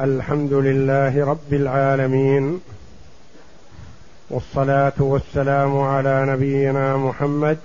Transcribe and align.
الحمد 0.00 0.52
لله 0.52 1.24
رب 1.26 1.52
العالمين 1.52 2.60
والصلاة 4.30 4.92
والسلام 4.98 5.78
على 5.78 6.26
نبينا 6.28 6.96
محمد 6.96 7.58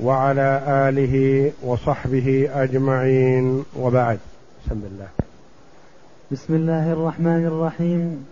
وعلى 0.00 0.62
آله 0.68 1.52
وصحبه 1.62 2.48
أجمعين. 2.54 3.64
وبعد 3.80 4.18
بسم 4.66 4.80
الله. 4.92 5.08
بسم 6.32 6.54
الله 6.54 6.92
الرحمن 6.92 7.46
الرحيم. 7.46 8.26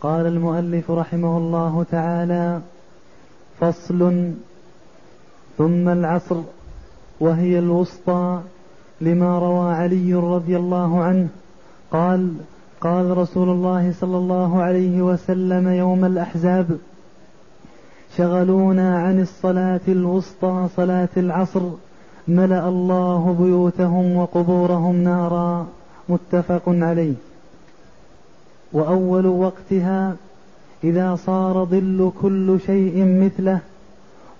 قال 0.00 0.26
المؤلف 0.26 0.90
رحمه 0.90 1.38
الله 1.38 1.84
تعالى 1.90 2.60
فصل 3.60 4.32
ثم 5.58 5.88
العصر 5.88 6.36
وهي 7.20 7.58
الوسطى 7.58 8.40
لما 9.00 9.38
روى 9.38 9.74
علي 9.74 10.14
رضي 10.14 10.56
الله 10.56 11.02
عنه. 11.02 11.28
قال 11.90 12.34
قال 12.80 13.16
رسول 13.16 13.48
الله 13.48 13.92
صلى 14.00 14.16
الله 14.16 14.62
عليه 14.62 15.02
وسلم 15.02 15.68
يوم 15.68 16.04
الأحزاب 16.04 16.66
شغلونا 18.16 18.98
عن 18.98 19.20
الصلاة 19.20 19.80
الوسطى 19.88 20.68
صلاة 20.76 21.08
العصر 21.16 21.62
ملأ 22.28 22.68
الله 22.68 23.36
بيوتهم 23.40 24.16
وقبورهم 24.16 24.96
نارا 24.96 25.66
متفق 26.08 26.62
عليه. 26.66 27.14
وأول 28.72 29.26
وقتها 29.26 30.16
إذا 30.84 31.16
صار 31.16 31.64
ظل 31.64 32.12
كل 32.22 32.58
شيء 32.66 33.04
مثله 33.24 33.58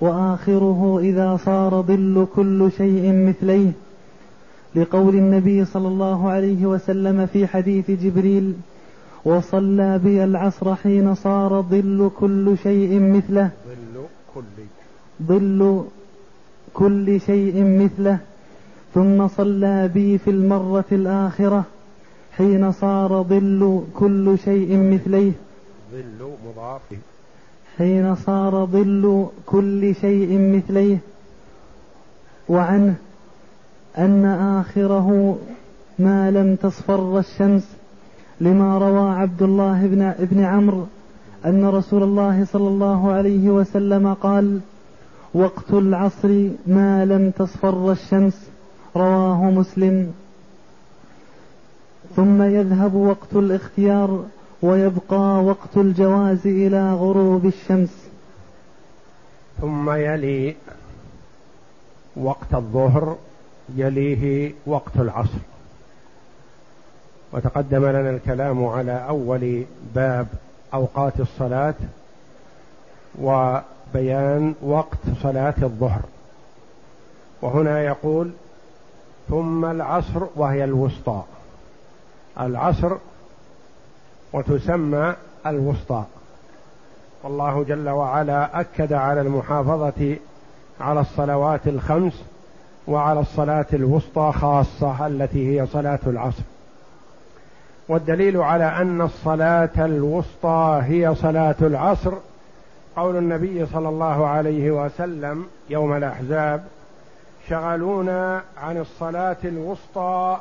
وآخره 0.01 0.99
إذا 1.03 1.37
صار 1.45 1.83
ظل 1.83 2.27
كل 2.37 2.71
شيء 2.77 3.13
مثليه 3.29 3.73
لقول 4.77 5.15
النبي 5.15 5.65
صلى 5.65 5.89
الله 5.89 6.29
عليه 6.29 6.67
وسلم 6.67 7.27
في 7.27 7.47
حديث 7.47 7.91
جبريل 7.91 8.55
وصلى 9.25 9.99
بي 9.99 10.25
العصر 10.25 10.75
حين 10.75 11.15
صار 11.15 11.63
ظل 11.63 12.11
كل 12.19 12.57
شيء 12.63 13.01
مثله. 13.01 13.51
ظل 13.67 14.05
كل. 14.35 14.43
ظل 15.27 15.85
كل 16.75 17.21
شيء 17.21 17.65
مثله. 17.65 18.19
ثم 18.95 19.29
صلى 19.29 19.91
بي 19.95 20.19
في 20.19 20.31
المرة 20.31 20.85
الآخرة 20.93 21.65
حين 22.37 22.73
صار 22.73 23.23
ظل 23.23 23.85
كل 23.95 24.39
شيء 24.45 24.77
مثليه. 24.77 25.33
ظل 25.93 26.31
مضاف. 26.47 26.83
حين 27.79 28.15
صار 28.15 28.67
ظل 28.67 29.27
كل 29.47 29.95
شيء 29.95 30.39
مثليه. 30.57 30.99
وعنه 32.49 32.95
أن 33.99 34.25
آخره 34.25 35.39
ما 35.99 36.31
لم 36.31 36.57
تصفر 36.57 37.19
الشمس 37.19 37.77
لما 38.41 38.79
روى 38.79 39.11
عبد 39.11 39.43
الله 39.43 39.87
بن 39.87 40.03
ابن 40.03 40.45
عمرو 40.45 40.87
أن 41.47 41.65
رسول 41.65 42.03
الله 42.03 42.45
صلى 42.45 42.69
الله 42.69 43.13
عليه 43.13 43.51
وسلم 43.51 44.15
قال 44.15 44.61
وقت 45.35 45.71
العصر 45.71 46.49
ما 46.67 47.05
لم 47.05 47.31
تصفر 47.31 47.93
الشمس 47.93 48.49
رواه 48.97 49.51
مسلم. 49.51 50.13
ثم 52.17 52.43
يذهب 52.43 52.95
وقت 52.95 53.37
الاختيار 53.37 54.25
ويبقى 54.63 55.45
وقت 55.45 55.77
الجواز 55.77 56.47
إلى 56.47 56.93
غروب 56.93 57.47
الشمس. 57.47 58.09
ثم 59.61 59.91
يلي 59.91 60.57
وقت 62.17 62.55
الظهر 62.55 63.17
يليه 63.77 64.53
وقت 64.67 64.97
العصر. 64.97 65.39
وتقدم 67.33 67.87
لنا 67.87 68.11
الكلام 68.11 68.67
على 68.67 69.07
أول 69.09 69.65
باب 69.95 70.27
أوقات 70.75 71.21
الصلاة 71.21 71.75
وبيان 73.21 74.55
وقت 74.63 74.99
صلاة 75.23 75.55
الظهر. 75.63 76.01
وهنا 77.43 77.83
يقول 77.83 78.31
ثم 79.29 79.65
العصر 79.65 80.27
وهي 80.37 80.65
الوسطى. 80.65 81.23
العصر 82.41 82.97
وتسمى 84.33 85.15
الوسطى. 85.47 86.05
والله 87.23 87.65
جل 87.65 87.89
وعلا 87.89 88.61
أكد 88.61 88.93
على 88.93 89.21
المحافظة 89.21 90.17
على 90.81 91.01
الصلوات 91.01 91.69
الخمس 91.69 92.23
وعلى 92.89 93.21
الصلاة 93.21 93.67
الوسطى 93.73 94.33
خاصة 94.35 95.07
التي 95.07 95.61
هي 95.61 95.67
صلاة 95.67 95.99
العصر. 96.07 96.43
والدليل 97.89 98.37
على 98.37 98.65
أن 98.65 99.01
الصلاة 99.01 99.71
الوسطى 99.79 100.81
هي 100.85 101.15
صلاة 101.15 101.55
العصر 101.61 102.13
قول 102.97 103.17
النبي 103.17 103.67
صلى 103.67 103.89
الله 103.89 104.27
عليه 104.27 104.71
وسلم 104.71 105.47
يوم 105.71 105.97
الأحزاب 105.97 106.65
شغلونا 107.49 108.43
عن 108.63 108.79
الصلاة 108.79 109.37
الوسطى 109.45 110.37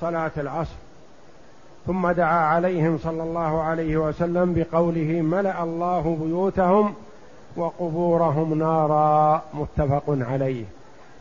صلاة 0.00 0.30
العصر. 0.36 0.76
ثم 1.86 2.10
دعا 2.10 2.38
عليهم 2.38 2.98
صلى 2.98 3.22
الله 3.22 3.62
عليه 3.62 3.96
وسلم 3.96 4.54
بقوله 4.54 5.20
ملأ 5.22 5.62
الله 5.62 6.18
بيوتهم 6.20 6.94
وقبورهم 7.56 8.58
نارا. 8.58 9.42
متفق 9.54 10.04
عليه. 10.08 10.64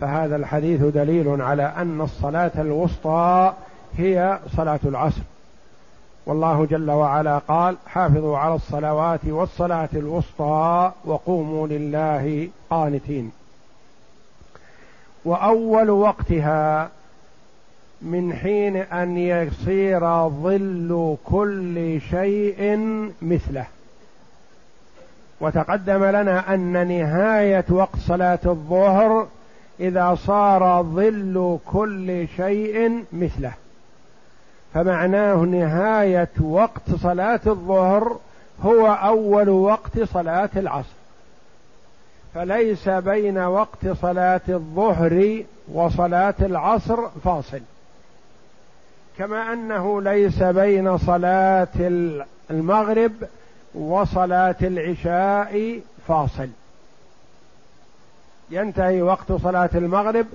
فهذا 0.01 0.35
الحديث 0.35 0.81
دليل 0.81 1.41
على 1.41 1.73
أن 1.77 2.01
الصلاة 2.01 2.51
الوسطى 2.55 3.53
هي 3.97 4.39
صلاة 4.57 4.79
العصر. 4.85 5.21
والله 6.25 6.65
جل 6.65 6.91
وعلا 6.91 7.37
قال 7.37 7.77
حافظوا 7.87 8.37
على 8.37 8.55
الصلوات 8.55 9.19
والصلاة 9.25 9.89
الوسطى 9.93 10.91
وقوموا 11.05 11.67
لله 11.67 12.49
قانتين. 12.69 13.31
وأول 15.25 15.89
وقتها 15.89 16.89
من 18.01 18.33
حين 18.33 18.75
أن 18.75 19.17
يصير 19.17 20.29
ظل 20.29 21.17
كل 21.25 22.01
شيء 22.09 22.79
مثله. 23.21 23.65
وتقدم 25.41 26.03
لنا 26.03 26.53
أن 26.53 26.87
نهاية 26.87 27.65
وقت 27.69 27.99
صلاة 27.99 28.39
الظهر 28.45 29.27
إذا 29.79 30.15
صار 30.15 30.83
ظل 30.83 31.59
كل 31.65 32.27
شيء 32.37 33.03
مثله. 33.13 33.53
فمعناه 34.73 35.35
نهاية 35.35 36.29
وقت 36.41 36.95
صلاة 37.01 37.39
الظهر 37.47 38.19
هو 38.61 38.87
أول 38.87 39.49
وقت 39.49 39.99
صلاة 40.03 40.49
العصر. 40.55 40.97
فليس 42.35 42.89
بين 42.89 43.37
وقت 43.37 43.87
صلاة 44.01 44.41
الظهر 44.49 45.43
وصلاة 45.73 46.35
العصر 46.41 47.07
فاصل. 47.23 47.61
كما 49.17 49.53
أنه 49.53 50.01
ليس 50.01 50.43
بين 50.43 50.97
صلاة 50.97 51.67
المغرب 52.51 53.11
وصلاة 53.75 54.55
العشاء 54.61 55.79
فاصل. 56.07 56.47
ينتهي 58.49 59.01
وقت 59.01 59.31
صلاة 59.31 59.69
المغرب 59.75 60.25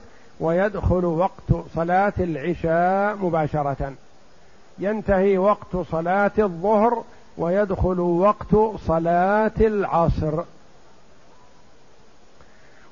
ويدخل 0.41 1.05
وقت 1.05 1.53
صلاة 1.75 2.12
العشاء 2.19 3.17
مباشرة. 3.17 3.93
ينتهي 4.78 5.39
وقت 5.39 5.77
صلاة 5.91 6.31
الظهر 6.39 7.05
ويدخل 7.39 8.00
وقت 8.00 8.56
صلاة 8.87 9.53
العصر. 9.61 10.43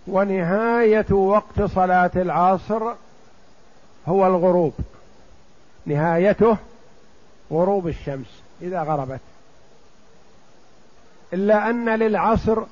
ونهاية 0.06 1.12
وقت 1.12 1.62
صلاة 1.62 2.10
العصر 2.16 2.92
هو 4.08 4.26
الغروب. 4.26 4.72
نهايته 5.86 6.56
غروب 7.52 7.88
الشمس 7.88 8.42
إذا 8.62 8.82
غربت. 8.82 9.20
إلا 11.32 11.70
أن 11.70 11.88
للعصر 11.88 12.62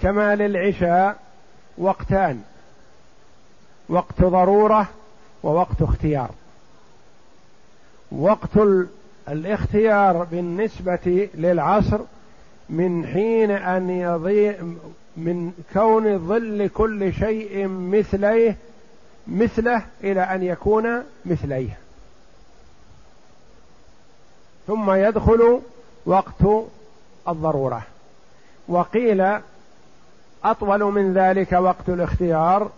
كما 0.00 0.36
للعشاء 0.36 1.29
وقتان 1.80 2.42
وقت 3.88 4.22
ضرورة 4.22 4.88
ووقت 5.42 5.82
اختيار. 5.82 6.30
وقت 8.12 8.58
الاختيار 9.28 10.24
بالنسبة 10.24 11.28
للعصر 11.34 11.98
من 12.68 13.06
حين 13.06 13.50
أن 13.50 13.90
يضيع 13.90 14.54
من 15.16 15.52
كون 15.72 16.18
ظل 16.28 16.70
كل 16.74 17.12
شيء 17.12 17.68
مثليه 17.68 18.56
مثله 19.26 19.82
إلى 20.04 20.20
أن 20.20 20.42
يكون 20.42 21.02
مثليه. 21.26 21.78
ثم 24.66 24.90
يدخل 24.90 25.60
وقت 26.06 26.66
الضرورة. 27.28 27.82
وقيل 28.68 29.40
أطول 30.44 30.84
من 30.84 31.14
ذلك 31.14 31.52
وقت 31.52 31.88
الاختيار 31.88 32.70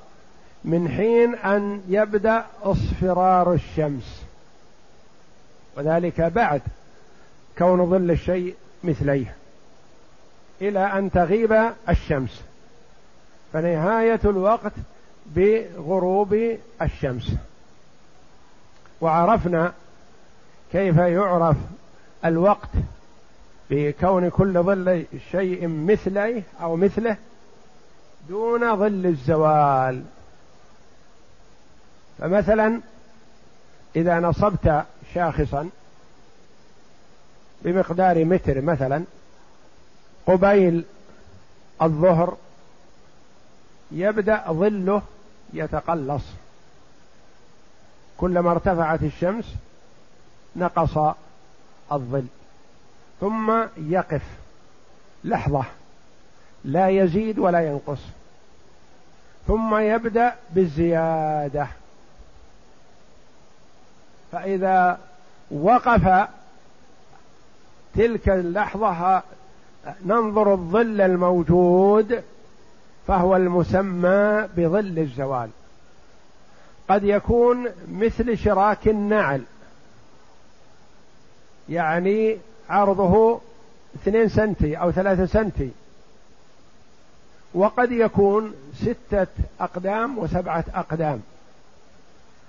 من 0.65 0.89
حين 0.89 1.35
أن 1.35 1.83
يبدأ 1.89 2.45
اصفرار 2.63 3.53
الشمس. 3.53 4.23
وذلك 5.77 6.21
بعد 6.21 6.63
كون 7.59 7.91
ظل 7.91 8.11
الشيء 8.11 8.55
مثليه 8.85 9.35
إلى 10.61 10.79
أن 10.79 11.11
تغيب 11.11 11.73
الشمس. 11.89 12.43
فنهاية 13.53 14.21
الوقت 14.25 14.73
بغروب 15.27 16.57
الشمس. 16.83 17.35
وعرفنا 19.01 19.73
كيف 20.73 20.97
يعرف 20.97 21.57
الوقت 22.25 22.69
بكون 23.71 24.29
كل 24.31 24.63
ظل 24.63 25.05
شيء 25.31 25.69
مثليه 25.69 26.43
أو 26.61 26.77
مثله 26.77 27.17
دون 28.29 28.77
ظل 28.77 29.07
الزوال. 29.07 30.03
فمثلا 32.19 32.81
إذا 33.97 34.21
نصبت 34.21 34.85
شاخصا 35.15 35.71
بمقدار 37.63 38.25
متر 38.25 38.61
مثلا 38.61 39.05
قبيل 40.27 40.85
الظهر 41.83 42.37
يبدأ 43.93 44.53
ظله 44.53 45.03
يتقلص. 45.53 46.23
كلما 48.19 48.51
ارتفعت 48.51 49.03
الشمس 49.03 49.55
نقص 50.57 51.15
الظل 51.93 52.27
ثم 53.21 53.65
يقف. 53.77 54.23
لحظة. 55.25 55.65
لا 56.65 56.89
يزيد 56.89 57.39
ولا 57.39 57.61
ينقص. 57.61 58.01
ثم 59.47 59.77
يبدأ 59.77 60.35
بالزيادة. 60.51 61.67
فإذا 64.33 64.99
وقف 65.51 66.29
تلك 67.95 68.29
اللحظة 68.29 69.23
ننظر 70.05 70.53
الظل 70.53 71.01
الموجود 71.01 72.23
فهو 73.07 73.37
المسمى 73.37 74.49
بظل 74.57 74.99
الزوال. 74.99 75.51
قد 76.89 77.05
يكون 77.05 77.67
مثل 77.89 78.39
شراك 78.39 78.89
النعل. 78.89 79.43
يعني 81.69 82.39
عرضه 82.69 83.41
اثنين 83.97 84.29
سنتي 84.29 84.77
أو 84.77 84.93
ثلاثة 84.93 85.27
سنتي. 85.27 85.71
وقد 87.55 87.93
يكون 87.93 88.55
ستة 88.75 89.27
أقدام 89.61 90.19
وسبعة 90.19 90.65
أقدام. 90.75 91.21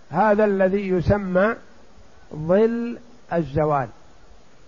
هذا 0.10 0.46
الذي 0.46 0.88
يسمى 0.90 1.56
ظل 2.36 2.98
الزوال 3.34 3.88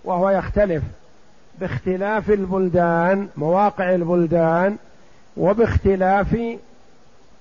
وهو 0.04 0.30
يختلف 0.30 0.84
باختلاف 1.60 2.30
البلدان 2.30 3.28
مواقع 3.38 3.96
البلدان 3.96 4.78
وباختلاف 5.38 6.38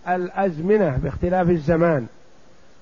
الأزمنة 0.08 0.96
باختلاف 0.96 1.50
الزمان 1.50 2.06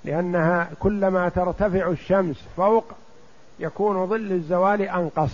لأنها 0.05 0.69
كلما 0.79 1.29
ترتفع 1.29 1.91
الشمس 1.91 2.37
فوق 2.57 2.85
يكون 3.61 4.07
ظل 4.07 4.33
الزوال 4.33 4.83
أنقص. 4.83 5.33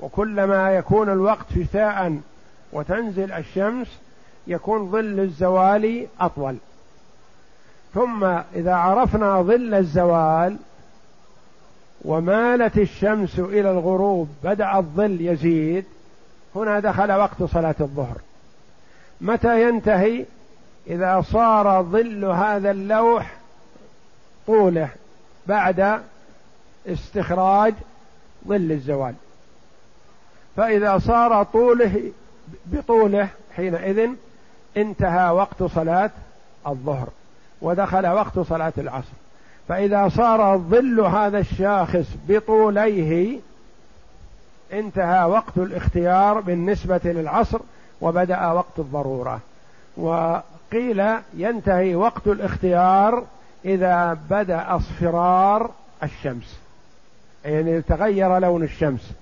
وكلما 0.00 0.72
يكون 0.72 1.08
الوقت 1.08 1.46
شتاء 1.54 2.18
وتنزل 2.76 3.32
الشمس 3.32 3.86
يكون 4.46 4.90
ظل 4.90 5.20
الزوال 5.20 6.06
أطول. 6.20 6.56
ثم 7.94 8.24
إذا 8.54 8.74
عرفنا 8.74 9.42
ظل 9.42 9.74
الزوال 9.74 10.56
ومالت 12.04 12.78
الشمس 12.78 13.38
إلى 13.38 13.70
الغروب 13.70 14.28
بدأ 14.44 14.78
الظل 14.78 15.20
يزيد 15.20 15.84
هنا 16.54 16.80
دخل 16.80 17.12
وقت 17.12 17.42
صلاة 17.42 17.74
الظهر. 17.80 18.20
متى 19.20 19.68
ينتهي؟ 19.68 20.24
إذا 20.86 21.24
صار 21.32 21.82
ظل 21.82 22.24
هذا 22.24 22.70
اللوح 22.70 23.36
طوله 24.46 24.88
بعد 25.46 26.02
استخراج 26.86 27.74
ظل 28.48 28.72
الزوال. 28.72 29.14
فإذا 30.56 30.98
صار 30.98 31.42
طوله 31.42 32.12
بطوله 32.66 33.28
حينئذ 33.56 34.08
انتهى 34.76 35.30
وقت 35.30 35.62
صلاة 35.62 36.10
الظهر 36.66 37.08
ودخل 37.62 38.06
وقت 38.06 38.38
صلاة 38.38 38.72
العصر. 38.78 39.12
فإذا 39.68 40.08
صار 40.08 40.58
ظل 40.58 41.00
هذا 41.00 41.38
الشاخص 41.38 42.06
بطوليه 42.28 43.38
انتهى 44.72 45.24
وقت 45.24 45.56
الاختيار 45.56 46.40
بالنسبة 46.40 47.00
للعصر 47.04 47.60
وبدأ 48.00 48.46
وقت 48.46 48.78
الضرورة. 48.78 49.40
وقيل 49.96 51.04
ينتهي 51.34 51.94
وقت 51.94 52.26
الاختيار 52.26 53.24
إذا 53.64 54.18
بدأ 54.30 54.76
اصفرار 54.76 55.70
الشمس 56.02 56.58
يعني 57.44 57.82
تغير 57.82 58.38
لون 58.38 58.62
الشمس. 58.62 59.12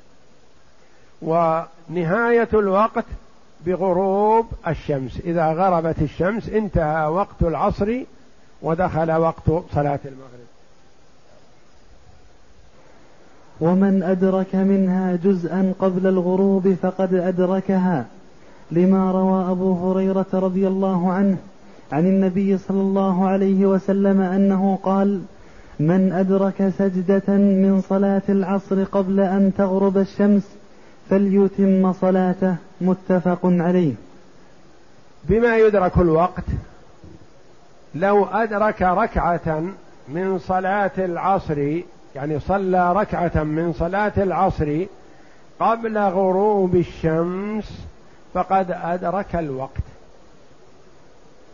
ونهاية 1.90 2.48
الوقت 2.54 3.04
بغروب 3.66 4.46
الشمس. 4.68 5.20
إذا 5.24 5.52
غربت 5.52 6.02
الشمس 6.02 6.48
انتهى 6.48 7.06
وقت 7.06 7.42
العصر 7.42 8.00
ودخل 8.62 9.12
وقت 9.12 9.50
صلاة 9.74 10.00
المغرب. 10.04 10.44
ومن 13.60 14.02
أدرك 14.02 14.54
منها 14.54 15.16
جزءا 15.16 15.72
قبل 15.78 16.06
الغروب 16.06 16.74
فقد 16.82 17.14
أدركها 17.14 18.04
لما 18.70 19.12
روى 19.12 19.50
أبو 19.50 19.90
هريرة 19.90 20.26
رضي 20.32 20.68
الله 20.68 21.12
عنه 21.12 21.36
عن 21.92 22.06
النبي 22.06 22.58
صلى 22.58 22.80
الله 22.80 23.28
عليه 23.28 23.66
وسلم 23.66 24.20
أنه 24.20 24.78
قال 24.82 25.22
من 25.80 26.12
أدرك 26.12 26.72
سجدة 26.78 27.28
من 27.36 27.80
صلاة 27.88 28.22
العصر 28.28 28.84
قبل 28.84 29.20
أن 29.20 29.52
تغرب 29.58 29.98
الشمس 29.98 30.42
فليتم 31.10 31.92
صلاته 31.92 32.56
متفق 32.80 33.40
عليه. 33.44 33.94
بما 35.24 35.56
يدرك 35.56 35.98
الوقت 35.98 36.44
لو 37.94 38.24
أدرك 38.24 38.82
ركعة 38.82 39.62
من 40.08 40.38
صلاة 40.38 40.90
العصر 40.98 41.80
يعني 42.14 42.40
صلى 42.40 42.92
ركعة 42.92 43.42
من 43.42 43.72
صلاة 43.72 44.12
العصر 44.16 44.84
قبل 45.60 45.98
غروب 45.98 46.76
الشمس 46.76 47.86
فقد 48.34 48.70
أدرك 48.70 49.36
الوقت. 49.36 49.82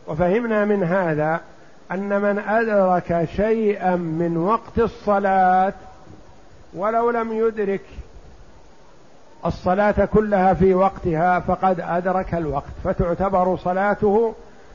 وفهمنا 0.07 0.64
من 0.64 0.83
هذا 0.83 1.40
أن 1.92 2.21
من 2.21 2.38
أدرك 2.38 3.28
شيئا 3.37 3.97
من 3.97 4.37
وقت 4.37 4.78
الصلاة 4.78 5.73
ولو 6.75 7.11
لم 7.11 7.33
يدرك 7.33 7.85
الصلاة 9.47 10.04
كلها 10.04 10.54
في 10.54 10.75
وقتها 10.75 11.40
فقد 11.40 11.80
أدرك 11.80 12.35
الوقت 12.35 12.73
فتعتبر 12.85 13.56
صلاته 13.56 14.35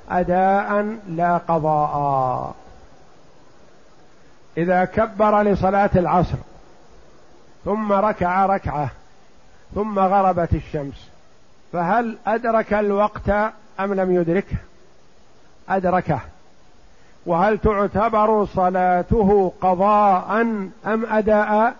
أداء 0.10 0.98
لا 1.10 1.38
قضاء 1.38 2.55
إذا 4.57 4.86
كبر 4.86 5.41
لصلاة 5.41 5.89
العصر 5.95 6.38
ثم 7.65 7.91
ركع 7.91 8.45
ركعة 8.45 8.89
ثم 9.75 10.00
غربت 10.00 10.53
الشمس 10.53 11.10
فهل 11.74 12.17
أدرك 12.27 12.74
الوقت 12.74 13.29
أم 13.79 13.93
لم 13.93 14.15
يدركه؟ 14.15 14.57
أدركه 15.69 16.19
وهل 17.25 17.57
تعتبر 17.57 18.45
صلاته 18.45 19.51
قضاء 19.62 20.41
أم 20.86 21.05
أداء؟ 21.05 21.75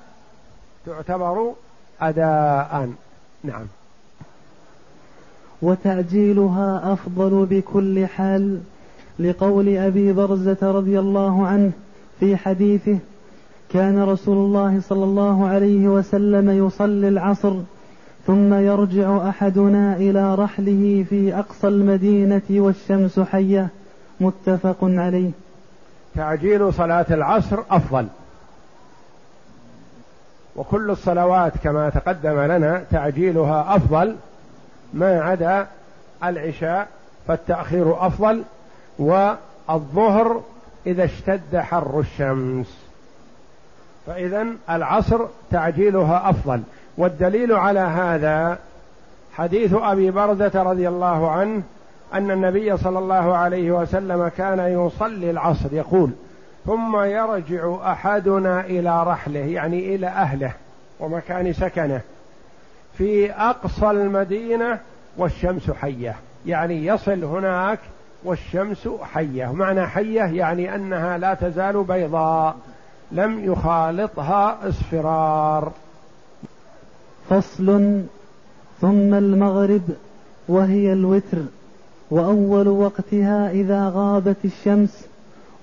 تعتبر 0.85 1.53
أداء. 2.01 2.89
نعم. 3.43 3.65
وتعجيلها 5.61 6.93
أفضل 6.93 7.45
بكل 7.45 8.05
حال 8.07 8.59
لقول 9.19 9.77
أبي 9.77 10.13
برزة 10.13 10.57
رضي 10.61 10.99
الله 10.99 11.47
عنه 11.47 11.71
في 12.19 12.37
حديثه 12.37 12.97
كان 13.73 14.03
رسول 14.03 14.37
الله 14.37 14.81
صلى 14.89 15.03
الله 15.03 15.47
عليه 15.47 15.87
وسلم 15.87 16.67
يصلي 16.67 17.07
العصر 17.07 17.53
ثم 18.27 18.53
يرجع 18.53 19.29
أحدنا 19.29 19.95
إلى 19.95 20.35
رحله 20.35 21.05
في 21.09 21.39
أقصى 21.39 21.67
المدينة 21.67 22.41
والشمس 22.49 23.19
حية. 23.19 23.69
متفق 24.19 24.77
عليه. 24.81 25.31
تعجيل 26.15 26.73
صلاة 26.73 27.05
العصر 27.11 27.59
أفضل. 27.71 28.07
وكل 30.55 30.89
الصلوات 30.89 31.53
كما 31.63 31.89
تقدم 31.89 32.39
لنا 32.39 32.83
تعجيلها 32.91 33.75
أفضل 33.75 34.15
ما 34.93 35.21
عدا 35.21 35.67
العشاء 36.24 36.88
فالتأخير 37.27 38.07
أفضل 38.07 38.43
والظهر 39.00 40.41
إذا 40.88 41.03
اشتد 41.03 41.57
حر 41.57 42.00
الشمس. 42.00 42.77
فإذا 44.07 44.45
العصر 44.69 45.25
تعجيلها 45.51 46.29
أفضل. 46.29 46.62
والدليل 46.97 47.53
على 47.53 47.79
هذا 47.79 48.57
حديث 49.33 49.74
أبي 49.74 50.12
بردة 50.12 50.63
رضي 50.63 50.88
الله 50.88 51.31
عنه 51.31 51.62
أن 52.13 52.31
النبي 52.31 52.77
صلى 52.77 53.00
الله 53.00 53.35
عليه 53.35 53.71
وسلم 53.71 54.27
كان 54.27 54.59
يصلي 54.59 55.31
العصر 55.31 55.74
يقول 55.74 56.12
ثم 56.65 56.98
يرجع 57.03 57.91
أحدنا 57.91 58.62
إلى 58.62 59.03
رحله 59.03 59.39
يعني 59.39 59.95
إلى 59.95 60.07
أهله 60.07 60.53
ومكان 61.00 61.53
سكنه 61.53 62.01
في 62.98 63.31
أقصى 63.31 63.91
المدينة 63.91 64.79
والشمس 65.17 65.72
حية 65.72 66.15
يعني 66.45 66.86
يصل 66.86 67.24
هناك 67.24 67.79
والشمس 68.24 68.89
حية. 69.13 69.51
معنى 69.51 69.88
حية 69.88 70.22
يعني 70.24 70.75
أنها 70.75 71.17
لا 71.17 71.34
تزال 71.34 71.84
بيضاء 71.84 72.55
لم 73.12 73.51
يخالطها 73.51 74.69
اصفرار. 74.69 75.72
فصل 77.29 78.01
ثم 78.81 79.13
المغرب 79.13 79.89
وهي 80.48 80.93
الوتر 80.93 81.38
وأول 82.12 82.67
وقتها 82.67 83.51
إذا 83.51 83.91
غابت 83.95 84.38
الشمس 84.45 85.07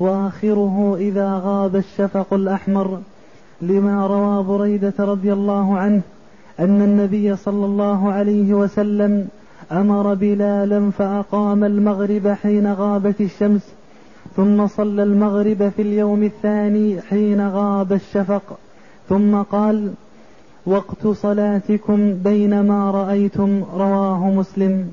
وآخره 0.02 0.96
إذا 0.98 1.40
غاب 1.44 1.76
الشفق 1.76 2.34
الأحمر 2.34 3.00
لما 3.62 4.06
روى 4.06 4.44
بريدة 4.44 4.94
رضي 4.98 5.32
الله 5.32 5.78
عنه 5.78 6.00
أن 6.60 6.82
النبي 6.82 7.36
صلى 7.36 7.64
الله 7.64 8.12
عليه 8.12 8.54
وسلم 8.54 9.28
أمر 9.72 10.14
بلالا 10.14 10.90
فأقام 10.90 11.64
المغرب 11.64 12.28
حين 12.28 12.72
غابت 12.72 13.20
الشمس 13.20 13.72
ثم 14.36 14.66
صلى 14.66 15.02
المغرب 15.02 15.72
في 15.76 15.82
اليوم 15.82 16.22
الثاني 16.22 17.00
حين 17.00 17.48
غاب 17.48 17.92
الشفق 17.92 18.58
ثم 19.08 19.42
قال 19.42 19.92
وقت 20.66 21.06
صلاتكم 21.06 22.14
بينما 22.14 22.90
رأيتم 22.90 23.64
رواه 23.74 24.30
مسلم 24.30 24.92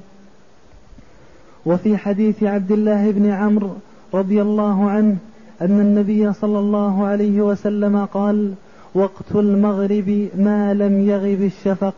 وفي 1.65 1.97
حديث 1.97 2.43
عبد 2.43 2.71
الله 2.71 3.11
بن 3.11 3.29
عمرو 3.29 3.69
رضي 4.13 4.41
الله 4.41 4.89
عنه 4.89 5.17
أن 5.61 5.79
النبي 5.79 6.33
صلى 6.33 6.59
الله 6.59 7.05
عليه 7.05 7.41
وسلم 7.41 8.05
قال 8.05 8.53
وقت 8.95 9.35
المغرب 9.35 10.27
ما 10.37 10.73
لم 10.73 11.09
يغب 11.09 11.41
الشفق. 11.41 11.93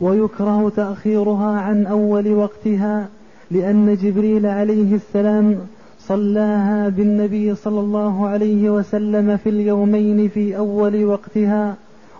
ويكره 0.00 0.72
تأخيرها 0.76 1.60
عن 1.60 1.86
أول 1.86 2.32
وقتها 2.32 3.08
لأن 3.50 3.96
جبريل 3.96 4.46
عليه 4.46 4.94
السلام 4.94 5.58
صلاها 6.00 6.88
بالنبي 6.88 7.54
صلى 7.54 7.80
الله 7.80 8.28
عليه 8.28 8.70
وسلم 8.70 9.36
في 9.36 9.48
اليومين 9.48 10.28
في 10.28 10.56
أول 10.56 11.04
وقتها 11.04 11.76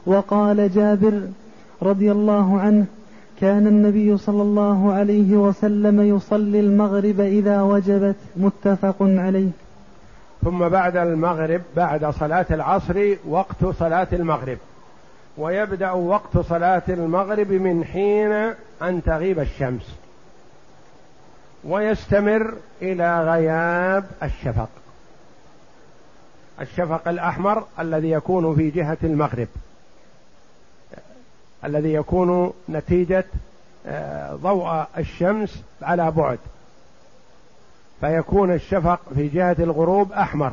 وقال 0.07 0.71
جابر 0.73 1.21
رضي 1.83 2.13
الله 2.13 2.61
عنه 2.61 2.85
كان 3.41 3.67
النبي 3.67 4.17
صلى 4.17 4.43
الله 4.43 4.93
عليه 4.93 5.37
وسلم 5.37 6.17
يصلي 6.17 6.61
المغرب 6.61 7.21
إذا 7.21 7.63
وجبت 7.63 8.17
متفق 8.37 8.97
عليه. 9.01 9.49
ثم 10.45 10.69
بعد 10.69 10.97
المغرب 10.97 11.61
بعد 11.77 12.07
صلاة 12.07 12.47
العصر 12.51 13.15
وقت 13.29 13.67
صلاة 13.79 14.09
المغرب. 14.13 14.59
ويبدأ 15.39 15.91
وقت 15.91 16.39
صلاة 16.39 16.83
المغرب 16.89 17.53
من 17.53 17.85
حين 17.85 18.33
أن 18.83 19.03
تغيب 19.03 19.39
الشمس. 19.39 19.95
ويستمر 21.65 22.55
إلى 22.83 23.25
غياب 23.25 24.05
الشفق. 24.23 24.69
الشفق 26.61 27.09
الأحمر 27.09 27.65
الذي 27.79 28.11
يكون 28.11 28.55
في 28.55 28.71
جهة 28.71 28.99
المغرب. 29.05 29.49
الذي 31.65 31.93
يكون 31.93 32.53
نتيجة 32.69 33.25
آه، 33.87 34.35
ضوء 34.35 34.87
الشمس 34.99 35.63
على 35.83 36.11
بعد. 36.11 36.39
فيكون 38.01 38.53
الشفق 38.53 39.01
في 39.15 39.29
جهة 39.29 39.57
الغروب 39.59 40.13
أحمر. 40.13 40.53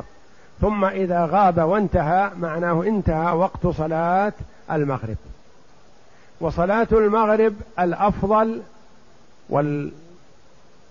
ثم 0.60 0.84
إذا 0.84 1.28
غاب 1.30 1.58
وانتهى 1.58 2.30
معناه 2.38 2.82
انتهى 2.82 3.32
وقت 3.32 3.66
صلاة 3.66 4.32
المغرب. 4.70 5.16
وصلاة 6.40 6.88
المغرب 6.92 7.54
الأفضل 7.78 8.62
وال 9.48 9.92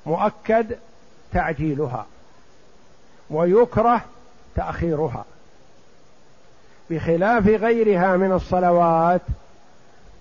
مؤكد 0.05 0.75
تعجيلها. 1.33 2.05
ويكره 3.29 4.01
تأخيرها. 4.55 5.25
بخلاف 6.89 7.47
غيرها 7.47 8.17
من 8.17 8.31
الصلوات 8.31 9.21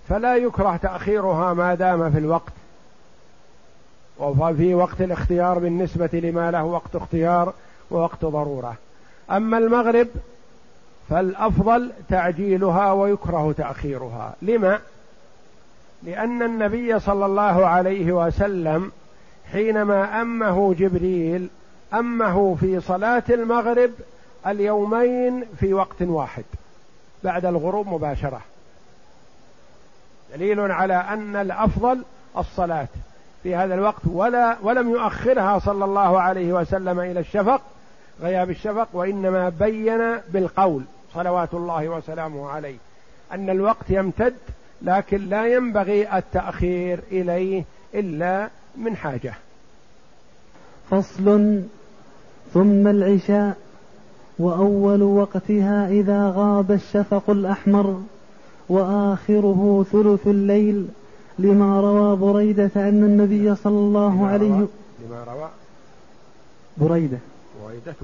فلا 0.09 0.35
يكره 0.35 0.77
تأخيرها 0.77 1.53
ما 1.53 1.75
دام 1.75 2.11
في 2.11 2.17
الوقت. 2.17 2.53
وفي 4.19 4.75
وقت 4.75 5.01
الاختيار 5.01 5.59
بالنسبة 5.59 6.09
لما 6.13 6.51
له 6.51 6.63
وقت 6.63 6.95
اختيار 6.95 7.53
ووقت 7.91 8.25
ضرورة. 8.25 8.75
أما 9.31 9.57
المغرب 9.57 10.07
فالأفضل 11.09 11.91
تعجيلها 12.09 12.91
ويكره 12.91 13.51
تأخيرها. 13.57 14.35
لما؟ 14.41 14.79
لأن 16.03 16.43
النبي 16.43 16.99
صلى 16.99 17.25
الله 17.25 17.65
عليه 17.67 18.11
وسلم 18.11 18.91
حينما 19.51 20.21
أمه 20.21 20.73
جبريل 20.73 21.47
أمه 21.93 22.55
في 22.59 22.81
صلاة 22.81 23.23
المغرب 23.29 23.91
اليومين 24.47 25.43
في 25.59 25.73
وقت 25.73 26.01
واحد 26.01 26.43
بعد 27.23 27.45
الغروب 27.45 27.87
مباشرة. 27.87 28.41
دليل 30.33 30.59
على 30.59 30.93
أن 30.93 31.35
الأفضل 31.35 32.03
الصلاة 32.37 32.87
في 33.43 33.55
هذا 33.55 33.73
الوقت 33.73 34.01
ولا 34.05 34.57
ولم 34.61 34.89
يؤخرها 34.89 35.59
صلى 35.59 35.85
الله 35.85 36.21
عليه 36.21 36.53
وسلم 36.53 36.99
إلى 36.99 37.19
الشفق 37.19 37.61
غياب 38.21 38.49
الشفق 38.49 38.87
وإنما 38.93 39.49
بين 39.49 39.99
بالقول 40.33 40.83
صلوات 41.13 41.53
الله 41.53 41.89
وسلامه 41.89 42.49
عليه. 42.49 42.77
أن 43.31 43.49
الوقت 43.49 43.89
يمتد 43.89 44.35
لكن 44.81 45.29
لا 45.29 45.47
ينبغي 45.47 46.17
التأخير 46.17 46.99
إليه 47.11 47.63
إلا 47.95 48.49
من 48.75 48.95
حاجة. 48.95 49.33
فصل 50.89 51.61
ثم 52.53 52.87
العشاء 52.87 53.57
وأول 54.39 55.03
وقتها 55.03 55.87
إذا 55.87 56.33
غاب 56.35 56.71
الشفق 56.71 57.29
الأحمر. 57.29 58.01
وآخره 58.69 59.85
ثلث 59.91 60.27
الليل 60.27 60.85
لما 61.39 61.81
روى 61.81 62.15
بريدة 62.15 62.71
أن 62.75 63.03
النبي 63.03 63.55
صلى 63.55 63.79
الله 63.79 64.25
عليه 64.25 64.67
لما 65.07 65.23
روى 65.27 65.49
بريدة. 66.77 67.17
بريدة. 67.65 67.95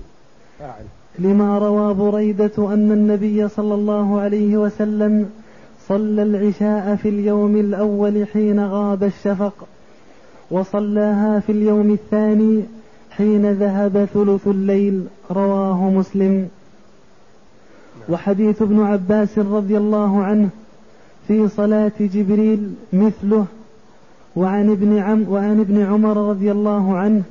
فاعل. 0.60 0.86
لما 1.20 1.58
روى 1.58 1.94
بريدة 1.94 2.52
أن 2.58 2.92
النبي 2.92 3.48
صلى 3.48 3.74
الله 3.74 4.20
عليه 4.22 4.58
وسلم 4.58 5.30
صلى 5.88 6.24
العشاء 6.24 6.96
في 6.96 7.10
اليوم 7.10 7.56
الأول 7.56 8.28
حين 8.28 8.66
غاب 8.66 9.04
الشفق 9.04 9.54
وصلاها 10.52 11.40
في 11.40 11.52
اليوم 11.52 11.92
الثاني 11.94 12.64
حين 13.12 13.52
ذهب 13.52 14.08
ثلث 14.14 14.48
الليل 14.48 15.06
رواه 15.32 15.90
مسلم. 15.90 16.48
وحديث 18.10 18.62
ابن 18.62 18.84
عباس 18.84 19.40
رضي 19.40 19.78
الله 19.78 20.24
عنه 20.24 20.50
في 21.28 21.48
صلاة 21.48 21.92
جبريل 22.00 22.74
مثله 22.94 23.46
وعن 24.36 24.72
ابن 24.72 24.98
عم 24.98 25.26
وعن 25.30 25.60
ابن 25.60 25.82
عمر 25.82 26.30
رضي 26.30 26.52
الله 26.52 26.98
عنه 26.98 27.22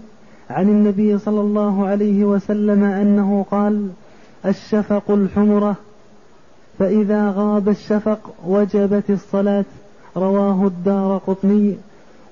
عن 0.51 0.69
النبي 0.69 1.19
صلى 1.19 1.41
الله 1.41 1.87
عليه 1.87 2.25
وسلم 2.25 2.85
أنه 2.85 3.47
قال 3.51 3.89
الشفق 4.47 5.11
الحمرة 5.11 5.77
فإذا 6.79 7.31
غاب 7.31 7.69
الشفق 7.69 8.35
وجبت 8.47 9.11
الصلاة 9.11 9.65
رواه 10.17 10.67
الدار 10.67 11.21
قطني 11.27 11.77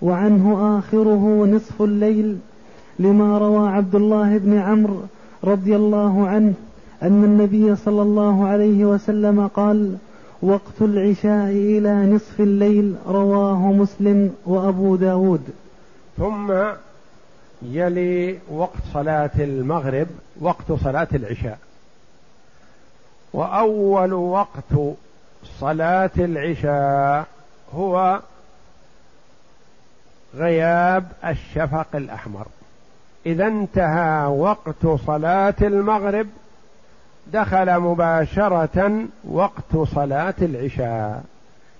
وعنه 0.02 0.78
آخره 0.78 1.46
نصف 1.46 1.82
الليل 1.82 2.38
لما 2.98 3.38
روى 3.38 3.68
عبد 3.68 3.94
الله 3.94 4.38
بن 4.38 4.58
عمرو 4.58 5.00
رضي 5.44 5.76
الله 5.76 6.28
عنه 6.28 6.54
أن 7.02 7.24
النبي 7.24 7.76
صلى 7.76 8.02
الله 8.02 8.46
عليه 8.48 8.84
وسلم 8.84 9.46
قال 9.46 9.96
وقت 10.42 10.80
العشاء 10.80 11.50
إلى 11.50 12.06
نصف 12.06 12.40
الليل 12.40 12.96
رواه 13.06 13.72
مسلم 13.72 14.34
وأبو 14.46 14.96
داود. 14.96 15.48
ثم 16.16 16.52
يلي 17.62 18.38
وقت 18.50 18.82
صلاة 18.92 19.30
المغرب 19.38 20.06
وقت 20.40 20.72
صلاة 20.72 21.08
العشاء. 21.14 21.58
وأول 23.32 24.12
وقت 24.12 24.96
صلاة 25.58 26.10
العشاء 26.18 27.26
هو 27.74 28.20
غياب 30.34 31.06
الشفق 31.26 31.86
الأحمر. 31.94 32.46
إذا 33.26 33.46
انتهى 33.46 34.26
وقت 34.26 34.86
صلاة 35.06 35.54
المغرب 35.62 36.26
دخل 37.32 37.78
مباشرة 37.78 39.04
وقت 39.24 39.76
صلاة 39.94 40.34
العشاء. 40.42 41.24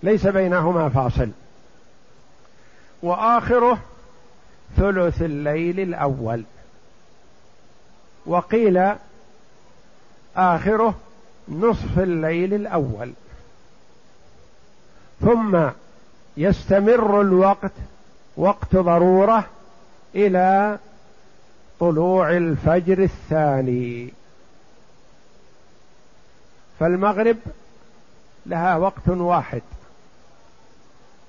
ليس 0.02 0.26
بينهما 0.26 0.88
فاصل. 0.88 1.28
وآخره 3.02 3.78
ثلث 4.76 5.22
الليل 5.22 5.80
الأول. 5.80 6.44
وقيل 8.26 8.92
آخره 10.36 10.94
نصف 11.48 11.98
الليل 11.98 12.54
الأول. 12.54 13.12
ثم 15.20 15.68
يستمر 16.36 17.20
الوقت 17.20 17.72
وقت 18.36 18.76
ضرورة 18.76 19.44
إلى 20.14 20.78
طلوع 21.80 22.30
الفجر 22.36 23.02
الثاني. 23.02 24.19
فالمغرب 26.80 27.36
لها 28.46 28.76
وقت 28.76 29.08
واحد 29.08 29.62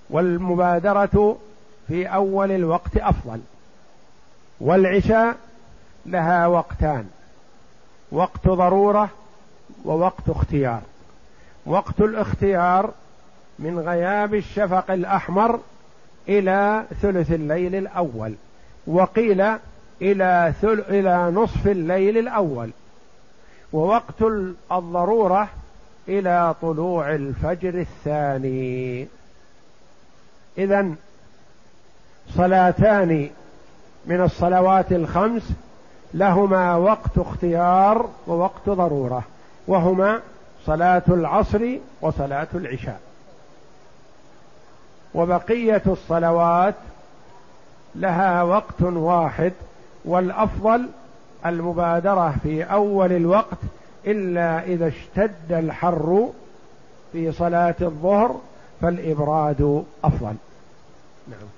والمبادرة 0.10 1.38
في 1.88 2.08
أول 2.08 2.51
الوقت 2.51 2.98
أفضل 2.98 3.41
والعشاء 4.62 5.36
لها 6.05 6.48
وقتان 6.48 7.10
وقت 8.12 8.48
ضرورة 8.48 9.10
ووقت 9.86 10.29
اختيار. 10.29 10.81
وقت 11.65 12.01
الاختيار 12.01 12.91
من 13.60 13.79
غياب 13.79 14.34
الشفق 14.34 14.91
الأحمر 14.91 15.60
إلى 16.29 16.86
ثلث 17.01 17.31
الليل 17.31 17.75
الأول 17.75 18.34
وقيل 18.88 19.41
إلى 20.01 20.53
ثل 20.62 20.84
إلى 20.89 21.31
نصف 21.31 21.67
الليل 21.67 22.17
الأول. 22.17 22.72
ووقت 23.74 24.22
الضرورة 24.72 25.50
إلى 26.08 26.56
طلوع 26.62 27.16
الفجر 27.16 27.80
الثاني. 27.80 29.08
اذا 30.58 30.96
صلاتان 32.30 33.30
من 34.06 34.22
الصلوات 34.22 34.92
الخمس 34.92 35.51
لهما 36.13 36.75
وقت 36.75 37.18
اختيار 37.18 38.10
ووقت 38.28 38.70
ضرورة 38.70 39.24
وهما 39.68 40.20
صلاة 40.66 41.04
العصر 41.08 41.78
وصلاة 42.01 42.48
العشاء. 42.54 43.00
وبقية 45.13 45.82
الصلوات 45.88 46.75
لها 47.96 48.44
وقت 48.44 48.82
واحد 48.82 49.54
والأفضل 50.06 50.88
المبادرة 51.46 52.36
في 52.44 52.64
أول 52.64 53.12
الوقت 53.12 53.58
إلا 54.08 54.64
إذا 54.64 54.88
اشتد 54.88 55.52
الحر 55.52 56.30
في 57.12 57.32
صلاة 57.32 57.76
الظهر 57.82 58.36
فالإبراد 58.82 59.84
أفضل. 60.04 60.36
نعم. 61.28 61.50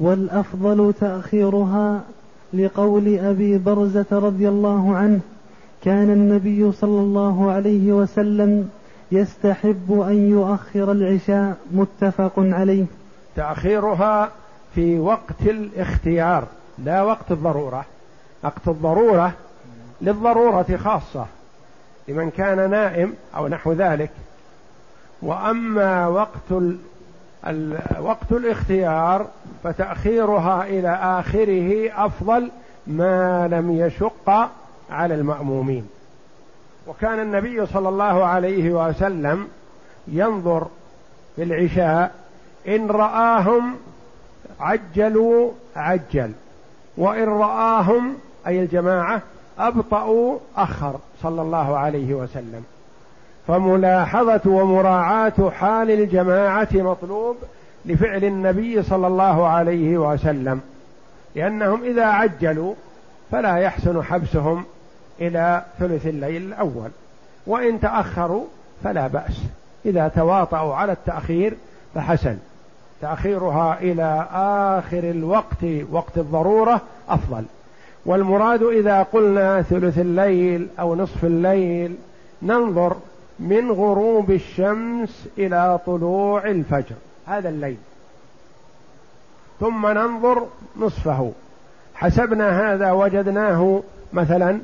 والأفضل 0.00 0.94
تأخيرها 1.00 2.00
لقول 2.54 3.18
أبي 3.18 3.58
برزة 3.58 4.06
رضي 4.12 4.48
الله 4.48 4.96
عنه 4.96 5.20
كان 5.84 6.10
النبي 6.10 6.72
صلى 6.72 7.00
الله 7.00 7.50
عليه 7.50 7.92
وسلم 7.92 8.70
يستحب 9.12 10.04
أن 10.08 10.30
يؤخر 10.30 10.92
العشاء 10.92 11.56
متفق 11.72 12.32
عليه. 12.36 12.84
تأخيرها 13.36 14.30
في 14.74 14.98
وقت 14.98 15.42
الاختيار 15.42 16.44
لا 16.78 17.02
وقت 17.02 17.30
الضرورة. 17.30 17.84
وقت 18.42 18.68
الضرورة 18.68 19.32
للضرورة 20.00 20.76
خاصة 20.84 21.26
لمن 22.08 22.30
كان 22.30 22.70
نائم 22.70 23.14
أو 23.36 23.48
نحو 23.48 23.72
ذلك. 23.72 24.10
وأما 25.22 26.06
وقت 26.06 26.50
ال... 26.50 26.78
ال... 27.46 27.80
وقت 28.00 28.32
الاختيار 28.32 29.26
فتأخيرها 29.64 30.64
إلى 30.64 30.88
آخره 31.02 31.90
أفضل 32.06 32.50
ما 32.86 33.48
لم 33.48 33.72
يشق 33.72 34.50
على 34.90 35.14
المأمومين. 35.14 35.88
وكان 36.86 37.20
النبي 37.20 37.66
صلى 37.66 37.88
الله 37.88 38.24
عليه 38.24 38.70
وسلم 38.70 39.48
ينظر 40.08 40.66
في 41.36 41.42
العشاء 41.42 42.14
إن 42.68 42.90
رآهم 42.90 43.76
عجلوا 44.60 45.50
عجل 45.76 46.32
وإن 46.96 47.28
رآهم 47.28 48.16
أي 48.46 48.60
الجماعة 48.60 49.22
أبطأوا 49.58 50.38
أخر 50.56 50.94
صلى 51.22 51.42
الله 51.42 51.78
عليه 51.78 52.14
وسلم. 52.14 52.64
فملاحظة 53.46 54.40
ومراعاة 54.46 55.50
حال 55.50 55.90
الجماعة 55.90 56.68
مطلوب 56.72 57.36
لفعل 57.84 58.24
النبي 58.24 58.82
صلى 58.82 59.06
الله 59.06 59.46
عليه 59.48 59.98
وسلم. 59.98 60.60
لأنهم 61.34 61.82
إذا 61.82 62.04
عجلوا 62.04 62.74
فلا 63.30 63.56
يحسن 63.56 64.02
حبسهم 64.02 64.64
إلى 65.20 65.62
ثلث 65.78 66.06
الليل 66.06 66.42
الأول. 66.42 66.90
وإن 67.46 67.80
تأخروا 67.80 68.44
فلا 68.84 69.06
بأس. 69.06 69.40
إذا 69.86 70.08
تواطؤوا 70.08 70.74
على 70.74 70.92
التأخير 70.92 71.54
فحسن. 71.94 72.36
تأخيرها 73.00 73.78
إلى 73.80 74.26
آخر 74.78 75.10
الوقت 75.10 75.64
وقت 75.90 76.18
الضرورة 76.18 76.80
أفضل. 77.08 77.44
والمراد 78.06 78.62
إذا 78.62 79.02
قلنا 79.02 79.62
ثلث 79.62 79.98
الليل 79.98 80.68
أو 80.80 80.94
نصف 80.94 81.24
الليل 81.24 81.96
ننظر 82.42 82.96
من 83.38 83.70
غروب 83.70 84.30
الشمس 84.30 85.28
إلى 85.38 85.80
طلوع 85.86 86.44
الفجر 86.44 86.94
هذا 87.26 87.48
الليل. 87.48 87.76
ثم 89.60 89.86
ننظر 89.86 90.46
نصفه. 90.76 91.32
حسبنا 91.94 92.72
هذا 92.72 92.92
وجدناه 92.92 93.82
مثلا 94.12 94.60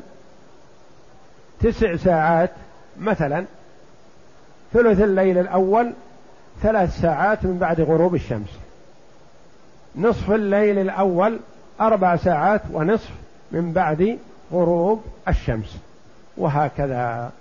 تسع 1.61 1.97
ساعات 1.97 2.51
مثلا 3.01 3.45
ثلث 4.73 5.01
الليل 5.01 5.39
الأول 5.39 5.93
ثلاث 6.63 7.01
ساعات 7.01 7.45
من 7.45 7.59
بعد 7.59 7.81
غروب 7.81 8.15
الشمس. 8.15 8.59
نصف 9.97 10.31
الليل 10.31 10.79
الأول 10.79 11.39
أربع 11.81 12.17
ساعات 12.17 12.63
ونصف 12.73 13.11
من 13.53 13.73
بعد 13.73 14.19
غروب 14.53 15.01
الشمس 15.29 15.77
وهكذا. 16.37 17.33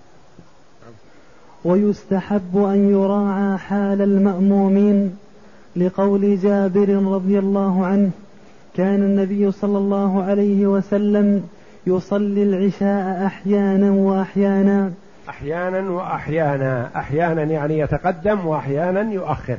ويستحب 1.65 2.57
أن 2.57 2.89
يراعى 2.89 3.57
حال 3.57 4.01
المأمومين 4.01 5.17
لقول 5.75 6.39
جابر 6.39 6.89
رضي 6.89 7.39
الله 7.39 7.85
عنه 7.85 8.11
كان 8.75 9.03
النبي 9.03 9.51
صلى 9.51 9.77
الله 9.77 10.23
عليه 10.23 10.67
وسلم 10.67 11.43
يصلي 11.87 12.43
العشاء 12.43 13.25
أحيانا 13.25 13.91
وأحيانا. 13.91 14.91
أحيانا 15.29 15.89
وأحيانا. 15.89 16.89
أحيانا 16.95 17.43
يعني 17.43 17.79
يتقدم 17.79 18.45
وأحيانا 18.45 19.13
يؤخر. 19.13 19.57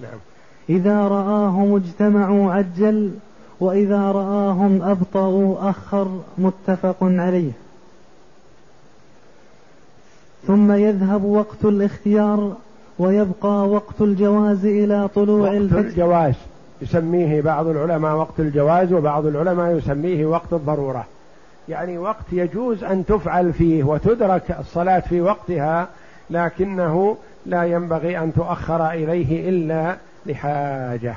نعم. 0.00 0.18
إذا 0.70 1.08
رآهم 1.08 1.74
اجتمعوا 1.76 2.52
عجل 2.52 3.10
وإذا 3.60 4.12
رآهم 4.12 4.82
أبطأوا 4.82 5.70
أخر 5.70 6.20
متفق 6.38 6.96
عليه. 7.02 7.50
ثم 10.46 10.72
يذهب 10.72 11.24
وقت 11.24 11.64
الاختيار 11.64 12.56
ويبقى 12.98 13.68
وقت 13.68 14.00
الجواز 14.00 14.64
إلى 14.66 15.08
طلوع 15.14 15.40
وقت 15.40 15.54
الفجر 15.54 15.78
الجواز. 15.78 16.34
يسميه 16.82 17.40
بعض 17.40 17.66
العلماء 17.66 18.16
وقت 18.16 18.40
الجواز 18.40 18.92
وبعض 18.92 19.26
العلماء 19.26 19.76
يسميه 19.76 20.26
وقت 20.26 20.52
الضرورة. 20.52 21.04
يعني 21.68 21.98
وقت 21.98 22.32
يجوز 22.32 22.84
أن 22.84 23.06
تفعل 23.06 23.52
فيه 23.52 23.84
وتدرك 23.84 24.56
الصلاة 24.60 25.00
في 25.00 25.20
وقتها 25.20 25.88
لكنه 26.30 27.16
لا 27.46 27.64
ينبغي 27.64 28.18
أن 28.18 28.32
تؤخر 28.34 28.90
إليه 28.90 29.48
إلا 29.48 29.96
لحاجة. 30.26 31.14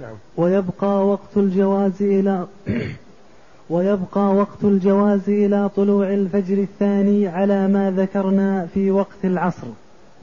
نعم. 0.00 0.14
ويبقى 0.36 1.06
وقت 1.06 1.36
الجواز 1.36 2.02
إلى 2.02 2.46
ويبقى 3.70 4.34
وقت 4.34 4.64
الجواز 4.64 5.28
إلى 5.28 5.68
طلوع 5.76 6.10
الفجر 6.14 6.58
الثاني 6.58 7.28
على 7.28 7.68
ما 7.68 7.90
ذكرنا 7.90 8.66
في 8.74 8.90
وقت 8.90 9.24
العصر. 9.24 9.66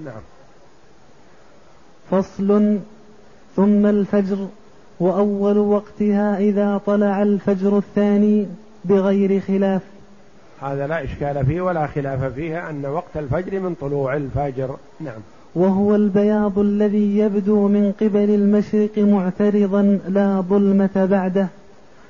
نعم. 0.05 0.21
فصل 2.12 2.79
ثم 3.55 3.86
الفجر 3.86 4.47
وأول 4.99 5.57
وقتها 5.57 6.38
إذا 6.38 6.81
طلع 6.86 7.21
الفجر 7.21 7.77
الثاني 7.77 8.47
بغير 8.86 9.39
خلاف. 9.39 9.81
هذا 10.62 10.88
لا 10.88 11.03
إشكال 11.03 11.45
فيه 11.45 11.62
ولا 11.62 11.88
خلاف 11.88 12.23
فيه 12.23 12.69
أن 12.69 12.86
وقت 12.86 13.17
الفجر 13.17 13.60
من 13.60 13.75
طلوع 13.81 14.15
الفجر. 14.15 14.75
نعم. 14.99 15.21
وهو 15.56 15.96
البياض 15.96 16.60
الذي 16.60 17.18
يبدو 17.18 17.68
من 17.68 17.92
قبل 18.02 18.30
المشرق 18.30 18.98
معترضا 18.98 20.00
لا 20.08 20.42
ظلمة 20.42 21.08
بعده. 21.12 21.48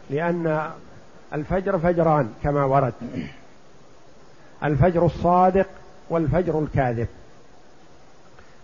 لأن 0.09 0.69
الفجر 1.33 1.79
فجران 1.79 2.29
كما 2.43 2.63
ورد. 2.63 2.93
الفجر 4.63 5.05
الصادق 5.05 5.67
والفجر 6.09 6.59
الكاذب. 6.59 7.07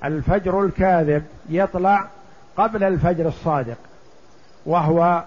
الفجر 0.03 0.65
الكاذب 0.65 1.23
يطلع 1.49 2.07
قبل 2.57 2.83
الفجر 2.83 3.27
الصادق 3.27 3.77
وهو 4.65 5.23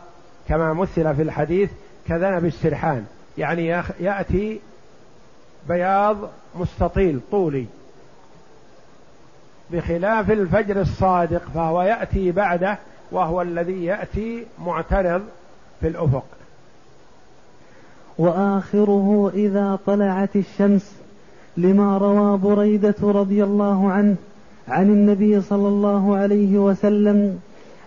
كما 0.48 0.72
مثل 0.72 1.14
في 1.14 1.22
الحديث 1.22 1.70
كذنب 2.08 2.44
السرحان. 2.44 3.06
يعني 3.38 3.66
يأتي 4.00 4.60
بياض 5.68 6.16
مستطيل 6.54 7.20
طولي. 7.30 7.66
بخلاف 9.72 10.30
الفجر 10.30 10.80
الصادق 10.80 11.42
فهو 11.54 11.82
يأتي 11.82 12.32
بعده 12.32 12.78
وهو 13.12 13.42
الذي 13.42 13.84
يأتي 13.84 14.44
معترض 14.64 15.22
في 15.80 15.88
الأفق. 15.88 16.24
وآخره 18.18 19.30
إذا 19.34 19.78
طلعت 19.86 20.36
الشمس 20.36 20.94
لما 21.56 21.98
روى 21.98 22.38
بريدة 22.38 22.94
رضي 23.02 23.44
الله 23.44 23.90
عنه 23.90 24.16
عن 24.68 24.90
النبي 24.90 25.40
صلى 25.40 25.68
الله 25.68 26.16
عليه 26.16 26.58
وسلم 26.58 27.38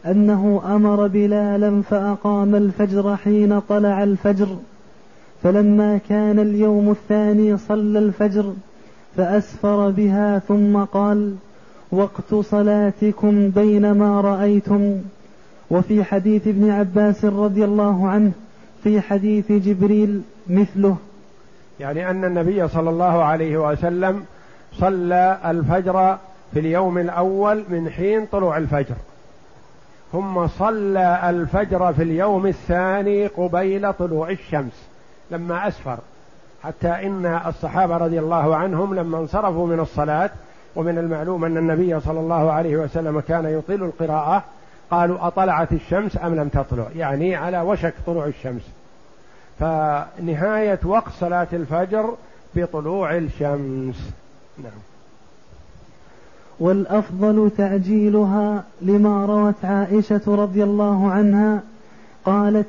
أنه 0.05 0.61
أمر 0.65 1.07
بلالا 1.07 1.81
فأقام 1.81 2.55
الفجر 2.55 3.15
حين 3.15 3.59
طلع 3.59 4.03
الفجر 4.03 4.57
فلما 5.43 5.99
كان 6.09 6.39
اليوم 6.39 6.91
الثاني 6.91 7.57
صلى 7.57 7.99
الفجر 7.99 8.53
فأسفر 9.17 9.89
بها 9.89 10.39
ثم 10.39 10.77
قال 10.77 11.35
وقت 11.93 12.35
صلاتكم 12.35 13.49
بينما 13.49 14.21
رأيتم. 14.21 15.01
وفي 15.71 16.03
حديث 16.03 16.47
ابن 16.47 16.69
عباس 16.69 17.25
رضي 17.25 17.65
الله 17.65 18.07
عنه 18.07 18.31
في 18.83 19.01
حديث 19.01 19.51
جبريل 19.51 20.21
مثله. 20.47 20.97
يعني 21.79 22.09
أن 22.09 22.25
النبي 22.25 22.67
صلى 22.67 22.89
الله 22.89 23.23
عليه 23.23 23.71
وسلم 23.71 24.25
صلى 24.73 25.39
الفجر 25.45 26.17
في 26.53 26.59
اليوم 26.59 26.97
الأول 26.97 27.63
من 27.69 27.89
حين 27.89 28.25
طلوع 28.25 28.57
الفجر. 28.57 28.95
ثم 30.11 30.47
صلى 30.47 31.29
الفجر 31.29 31.93
في 31.93 32.03
اليوم 32.03 32.47
الثاني 32.47 33.27
قبيل 33.27 33.93
طلوع 33.93 34.29
الشمس 34.29 34.87
لما 35.31 35.67
أسفر. 35.67 35.97
حتى 36.63 36.87
إن 36.87 37.41
الصحابة 37.47 37.97
رضي 37.97 38.19
الله 38.19 38.55
عنهم 38.55 38.93
لما 38.95 39.17
انصرفوا 39.17 39.67
من 39.67 39.79
الصلاة 39.79 40.29
ومن 40.75 40.97
المعلوم 40.97 41.45
أن 41.45 41.57
النبي 41.57 41.99
صلى 41.99 42.19
الله 42.19 42.51
عليه 42.51 42.77
وسلم 42.77 43.19
كان 43.19 43.45
يطيل 43.45 43.83
القراءة. 43.83 44.43
قالوا 44.91 45.27
أطلعت 45.27 45.71
الشمس 45.71 46.17
أم 46.23 46.35
لم 46.35 46.47
تطلع؟ 46.47 46.87
يعني 46.95 47.35
على 47.35 47.61
وشك 47.61 47.93
طلوع 48.05 48.25
الشمس. 48.25 48.61
فنهاية 49.59 50.79
وقت 50.85 51.11
صلاة 51.19 51.47
الفجر 51.53 52.13
بطلوع 52.55 53.17
الشمس. 53.17 54.11
نعم. 54.63 54.79
والأفضل 56.59 57.51
تعجيلها 57.57 58.63
لما 58.81 59.25
روت 59.25 59.65
عائشة 59.65 60.21
رضي 60.27 60.63
الله 60.63 61.11
عنها 61.11 61.61
قالت 62.25 62.67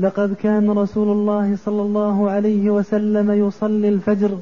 لقد 0.00 0.34
كان 0.42 0.70
رسول 0.70 1.08
الله 1.08 1.56
صلى 1.64 1.82
الله 1.82 2.30
عليه 2.30 2.70
وسلم 2.70 3.46
يصلي 3.48 3.88
الفجر 3.88 4.38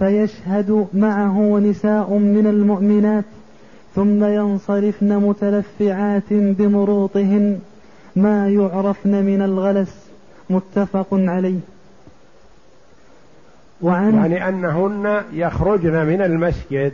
فيشهد 0.00 0.86
معه 0.94 1.58
نساء 1.58 2.12
من 2.12 2.46
المؤمنات 2.46 3.24
ثم 3.94 4.24
ينصرفن 4.24 5.16
متلفعات 5.16 6.22
بمروطهن 6.30 7.58
ما 8.16 8.48
يعرفن 8.48 9.24
من 9.24 9.42
الغلس 9.42 10.10
متفق 10.50 11.06
عليه. 11.12 11.58
وعن 13.82 14.14
يعني 14.14 14.48
أنهن 14.48 15.22
يخرجن 15.32 16.06
من 16.06 16.22
المسجد 16.22 16.92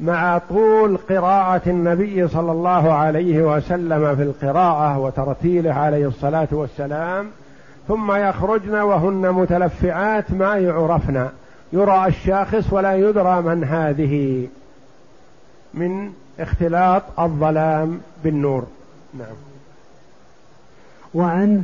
مع 0.00 0.38
طول 0.38 0.96
قراءة 0.96 1.62
النبي 1.66 2.28
صلى 2.28 2.52
الله 2.52 2.92
عليه 2.92 3.56
وسلم 3.56 4.16
في 4.16 4.22
القراءة 4.22 4.98
وترتيله 4.98 5.72
عليه 5.72 6.06
الصلاة 6.06 6.48
والسلام 6.52 7.26
ثم 7.88 8.12
يخرجن 8.12 8.74
وهن 8.74 9.30
متلفعات 9.30 10.32
ما 10.32 10.56
يعرفن. 10.56 11.28
يرى 11.72 12.06
الشاخص 12.06 12.72
ولا 12.72 12.96
يدرى 12.96 13.42
من 13.42 13.64
هذه 13.64 14.46
من 15.74 16.12
اختلاط 16.40 17.02
الظلام 17.18 18.00
بالنور. 18.24 18.66
نعم. 19.18 19.36
وعن 21.14 21.62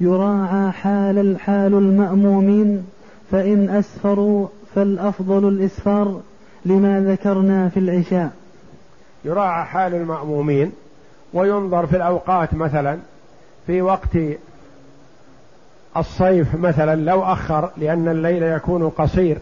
يراعى 0.00 0.72
حال 0.72 1.40
حال 1.40 1.74
المأمومين 1.74 2.86
فإن 3.30 3.70
أسفروا 3.70 4.48
فالأفضل 4.74 5.48
الإسفار 5.48 6.20
لما 6.64 7.00
ذكرنا 7.00 7.68
في 7.68 7.80
العشاء. 7.80 8.30
يراعى 9.24 9.64
حال 9.64 9.94
المأمومين 9.94 10.72
وينظر 11.34 11.86
في 11.86 11.96
الأوقات 11.96 12.54
مثلا 12.54 12.98
في 13.66 13.82
وقت 13.82 14.16
الصيف 15.96 16.54
مثلا 16.54 16.96
لو 16.96 17.22
أخر 17.22 17.70
لأن 17.76 18.08
الليل 18.08 18.42
يكون 18.42 18.88
قصير. 18.88 19.38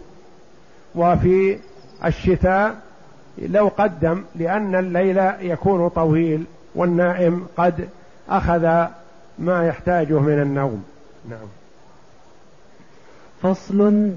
وفي 0.94 1.58
الشتاء 2.04 2.76
لو 3.38 3.70
قدم 3.78 4.22
لأن 4.36 4.74
الليل 4.74 5.18
يكون 5.40 5.88
طويل 5.88 6.44
والنائم 6.74 7.46
قد 7.56 7.88
أخذ 8.28 8.86
ما 9.38 9.66
يحتاجه 9.66 10.20
من 10.20 10.42
النوم. 10.42 10.84
نعم. 11.30 11.46
فصل 13.42 14.10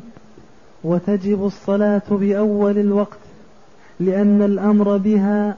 وتجب 0.84 1.46
الصلاة 1.46 2.02
بأول 2.10 2.78
الوقت 2.78 3.20
لأن 4.00 4.42
الأمر 4.42 4.98
بها 4.98 5.56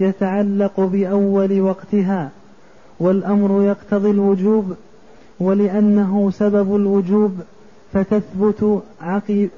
يتعلق 0.00 0.80
بأول 0.80 1.60
وقتها 1.60 2.30
والأمر 3.00 3.62
يقتضي 3.62 4.10
الوجوب 4.10 4.76
ولأنه 5.42 6.30
سبب 6.30 6.76
الوجوب 6.76 7.40
فتثبت 7.92 8.82
عقيب 9.00 9.50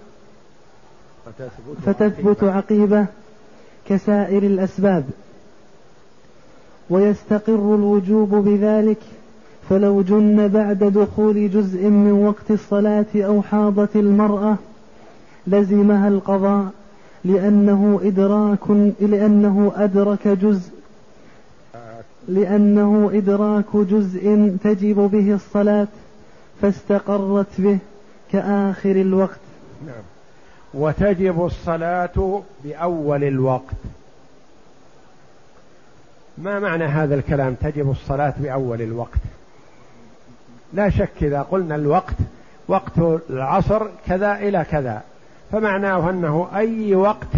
فتثبت 1.86 2.44
عقيبة 2.44 3.06
كسائر 3.88 4.42
الأسباب. 4.42 5.04
ويستقر 6.90 7.74
الوجوب 7.74 8.34
بذلك 8.34 8.98
فلو 9.70 10.02
جن 10.02 10.48
بعد 10.48 10.78
دخول 10.78 11.50
جزء 11.50 11.88
من 11.88 12.12
وقت 12.12 12.50
الصلاة 12.50 13.06
أو 13.16 13.42
حاضت 13.42 13.96
المرأة 13.96 14.56
لزمها 15.46 16.08
القضاء 16.08 16.66
لأنه 17.24 18.00
إدراك 18.02 18.70
لأنه 19.00 19.72
أدرك 19.76 20.28
جزء 20.28 20.73
لأنه 22.28 23.10
إدراك 23.14 23.76
جزء 23.76 24.56
تجب 24.64 24.96
به 24.96 25.34
الصلاة 25.34 25.88
فاستقرت 26.62 27.60
به 27.60 27.78
كآخر 28.32 28.90
الوقت. 28.90 29.38
نعم. 29.86 30.02
وتجب 30.74 31.46
الصلاة 31.46 32.42
بأول 32.64 33.24
الوقت. 33.24 33.74
ما 36.38 36.58
معنى 36.60 36.84
هذا 36.84 37.14
الكلام؟ 37.14 37.54
تجب 37.54 37.90
الصلاة 37.90 38.34
بأول 38.38 38.82
الوقت. 38.82 39.20
لا 40.72 40.90
شك 40.90 41.22
إذا 41.22 41.42
قلنا 41.42 41.74
الوقت 41.74 42.16
وقت 42.68 42.98
العصر 43.30 43.86
كذا 44.06 44.34
إلى 44.34 44.66
كذا. 44.70 45.02
فمعناه 45.52 46.10
أنه 46.10 46.48
أي 46.54 46.94
وقت 46.94 47.36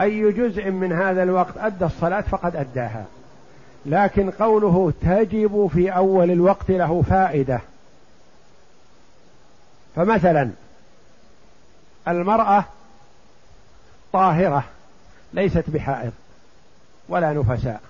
أي 0.00 0.32
جزء 0.32 0.70
من 0.70 0.92
هذا 0.92 1.22
الوقت 1.22 1.58
أدى 1.58 1.84
الصلاة 1.84 2.20
فقد 2.20 2.56
أداها. 2.56 3.04
لكن 3.86 4.30
قوله 4.30 4.92
تجب 5.00 5.70
في 5.74 5.90
أول 5.90 6.30
الوقت 6.30 6.70
له 6.70 7.02
فائدة. 7.02 7.60
فمثلا 9.96 10.50
المرأة 12.08 12.64
طاهرة 14.12 14.64
ليست 15.32 15.64
بحائض 15.70 16.12
ولا 17.08 17.32
نفساء. 17.32 17.80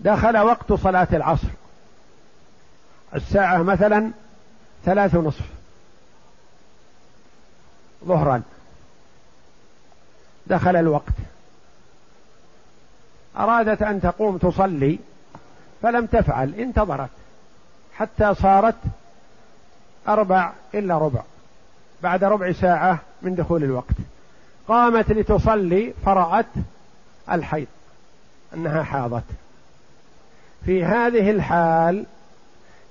دخل 0.00 0.38
وقت 0.38 0.72
صلاة 0.72 1.08
العصر. 1.12 1.48
الساعة 3.14 3.62
مثلا 3.62 4.10
ثلاث 4.84 5.14
نصف 5.14 5.44
ظهرا. 8.04 8.42
دخل 10.46 10.76
الوقت. 10.76 11.14
أرادت 13.38 13.82
أن 13.82 14.00
تقوم 14.00 14.38
تصلي 14.38 14.98
فلم 15.82 16.06
تفعل 16.06 16.54
انتظرت 16.54 17.10
حتى 17.94 18.34
صارت 18.34 18.76
أربع 20.08 20.52
إلا 20.74 20.98
ربع 20.98 21.20
بعد 22.02 22.24
ربع 22.24 22.52
ساعة 22.52 22.98
من 23.22 23.34
دخول 23.34 23.64
الوقت. 23.64 23.94
قامت 24.68 25.12
لتصلي 25.12 25.94
فرأت 26.04 26.46
الحيض 27.32 27.66
أنها 28.54 28.82
حاضت. 28.82 29.24
في 30.64 30.84
هذه 30.84 31.30
الحال 31.30 32.04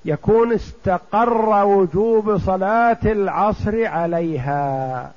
يكون 0.06 0.54
استقر 0.54 1.66
وجوب 1.66 2.38
صلاة 2.38 2.98
العصر 3.06 3.86
عليها. 3.86 5.12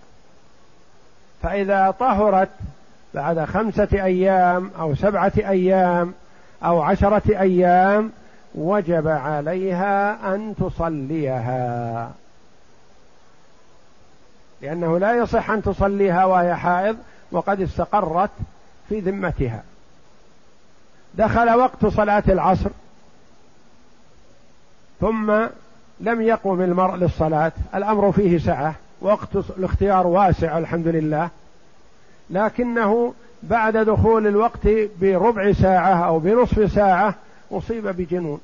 فإذا 1.42 1.90
طهرت 1.90 2.50
بعد 3.14 3.44
خمسة 3.44 3.88
أيام 3.92 4.70
أو 4.78 4.94
سبعة 4.94 5.32
أيام 5.36 6.14
أو 6.64 6.82
عشرة 6.82 7.22
أيام 7.40 8.12
وجب 8.54 9.08
عليها 9.08 10.18
أن 10.34 10.54
تصليها. 10.60 12.10
لأنه 14.62 14.98
لا 14.98 15.14
يصح 15.14 15.50
أن 15.50 15.62
تصليها 15.62 16.24
وهي 16.24 16.56
حائض 16.56 16.96
وقد 17.32 17.60
استقرت 17.60 18.30
في 18.88 19.00
ذمتها. 19.00 19.62
دخل 21.14 21.50
وقت 21.50 21.86
صلاة 21.86 22.22
العصر 22.28 22.70
ثم 25.00 25.32
لم 26.00 26.22
يقم 26.22 26.62
المرء 26.62 26.96
للصلاة 26.96 27.52
الأمر 27.74 28.12
فيه 28.12 28.38
سعة 28.38 28.74
وقت 29.00 29.36
الاختيار 29.36 30.06
واسع 30.06 30.58
الحمد 30.58 30.88
لله. 30.88 31.30
لكنه 32.30 33.14
بعد 33.42 33.76
دخول 33.76 34.26
الوقت 34.26 34.68
بربع 35.00 35.52
ساعة 35.52 36.06
أو 36.06 36.18
بنصف 36.18 36.72
ساعة 36.72 37.14
أصيب 37.52 37.86
بجنون. 37.86 38.40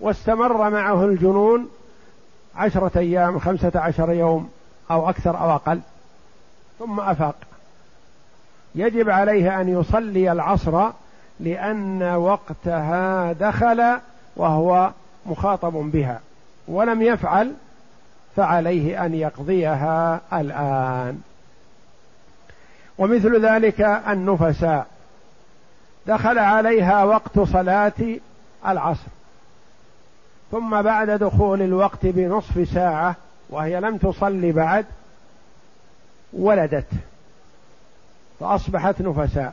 واستمر 0.00 0.70
معه 0.70 1.04
الجنون 1.04 1.68
عشرة 2.56 2.98
أيام 2.98 3.38
خمسة 3.38 3.72
عشر 3.74 4.12
يوم 4.12 4.50
أو 4.90 5.08
أكثر 5.08 5.40
أو 5.40 5.50
أقل. 5.54 5.80
ثم 6.78 7.00
أفاق. 7.00 7.34
يجب 8.74 9.10
عليه 9.10 9.60
أن 9.60 9.68
يصلي 9.68 10.32
العصر 10.32 10.90
لأن 11.40 12.02
وقتها 12.02 13.32
دخل 13.32 13.98
وهو 14.36 14.90
مخاطب 15.26 15.72
بها 15.72 16.20
ولم 16.68 17.02
يفعل 17.02 17.54
فعليه 18.36 19.06
أن 19.06 19.14
يقضيها 19.14 20.20
الآن. 20.32 21.20
ومثل 22.98 23.46
ذلك 23.46 23.80
النفساء. 23.80 24.86
دخل 26.06 26.38
عليها 26.38 27.04
وقت 27.04 27.40
صلاة 27.40 27.92
العصر. 28.66 29.08
ثم 30.50 30.82
بعد 30.82 31.10
دخول 31.10 31.62
الوقت 31.62 32.06
بنصف 32.06 32.68
ساعة 32.74 33.16
وهي 33.50 33.80
لم 33.80 33.96
تصلي 33.96 34.52
بعد 34.52 34.86
ولدت. 36.32 36.88
فأصبحت 38.40 39.00
نفساء. 39.00 39.52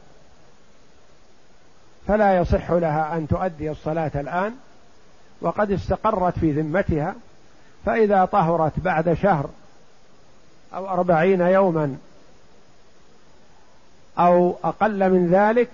فلا 2.08 2.38
يصح 2.38 2.72
لها 2.72 3.18
أن 3.18 3.28
تؤدي 3.28 3.72
الصلاة 3.72 4.12
الآن 4.16 4.56
وقد 5.42 5.72
استقرت 5.72 6.40
في 6.40 6.52
ذمتها. 6.52 7.16
فإذا 7.86 8.26
طهرت 8.26 8.80
بعد 8.80 9.14
شهر 9.14 9.50
أو 10.74 10.90
أربعين 10.90 11.42
يوما 11.42 11.96
أو 14.20 14.56
أقل 14.64 15.10
من 15.12 15.28
ذلك 15.28 15.70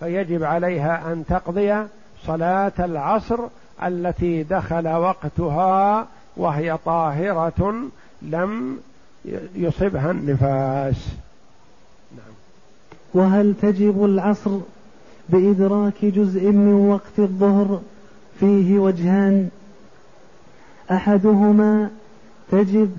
فيجب 0.00 0.44
عليها 0.44 1.12
أن 1.12 1.24
تقضي 1.28 1.86
صلاة 2.26 2.72
العصر 2.78 3.38
التي 3.82 4.42
دخل 4.42 4.88
وقتها 4.88 6.06
وهي 6.36 6.78
طاهرة 6.84 7.74
لم 8.22 8.80
يصبها 9.54 10.10
النفاس 10.10 11.08
نعم. 12.16 12.34
وهل 13.14 13.54
تجب 13.62 14.04
العصر 14.04 14.58
بإدراك 15.28 16.04
جزء 16.04 16.50
من 16.50 16.74
وقت 16.74 17.18
الظهر 17.18 17.80
فيه 18.40 18.78
وجهان 18.78 19.48
أحدهما 20.90 21.90
تجب 22.50 22.90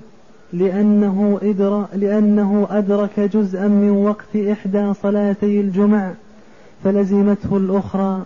لأنه, 0.52 1.38
إدرا 1.42 1.88
لأنه 1.94 2.66
أدرك 2.70 3.20
جزءا 3.20 3.68
من 3.68 3.90
وقت 3.90 4.36
إحدى 4.36 4.94
صلاتي 4.94 5.60
الجمع 5.60 6.12
فلزمته 6.84 7.56
الأخرى 7.56 8.22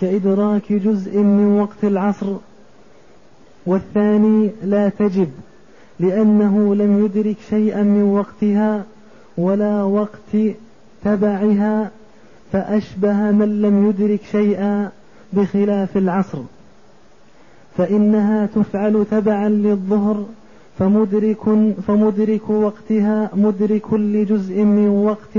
كإدراك 0.00 0.72
جزء 0.72 1.18
من 1.18 1.58
وقت 1.60 1.84
العصر. 1.84 2.36
والثاني 3.66 4.50
لا 4.64 4.88
تجب 4.88 5.28
لأنه 6.00 6.74
لم 6.74 7.04
يدرك 7.04 7.36
شيئا 7.50 7.82
من 7.82 8.02
وقتها 8.02 8.84
ولا 9.38 9.82
وقت 9.82 10.56
تبعها 11.04 11.90
فأشبه 12.52 13.30
من 13.30 13.62
لم 13.62 13.88
يدرك 13.88 14.20
شيئا 14.32 14.90
بخلاف 15.32 15.96
العصر. 15.96 16.38
فإنها 17.78 18.46
تفعل 18.46 19.06
تبعا 19.10 19.48
للظهر 19.48 20.26
فمدرك 20.78 21.44
فمدرك 21.86 22.50
وقتها 22.50 23.30
مدرك 23.32 23.92
لجزء 23.92 24.62
من 24.62 24.88
وقت 24.88 25.36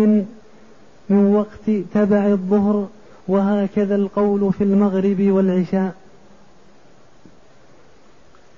من 1.10 1.36
وقت 1.36 1.86
تبع 1.94 2.26
الظهر 2.26 2.88
وهكذا 3.28 3.96
القول 3.96 4.54
في 4.54 4.64
المغرب 4.64 5.22
والعشاء. 5.22 5.96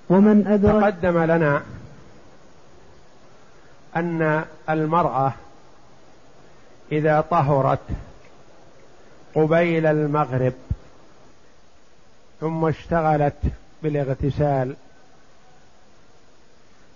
ومن 0.09 0.47
أدرك 0.47 0.81
تقدم 0.81 1.23
لنا 1.23 1.61
أن 3.95 4.43
المرأة 4.69 5.33
إذا 6.91 7.21
طهرت 7.21 7.79
قبيل 9.35 9.85
المغرب 9.85 10.53
ثم 12.41 12.65
اشتغلت 12.65 13.41
بالاغتسال 13.83 14.75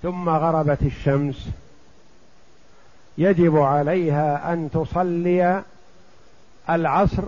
ثم 0.03 0.29
غربت 0.29 0.81
الشمس. 0.81 1.49
يجب 3.17 3.57
عليها 3.57 4.53
أن 4.53 4.69
تصلي 4.73 5.63
العصر 6.69 7.23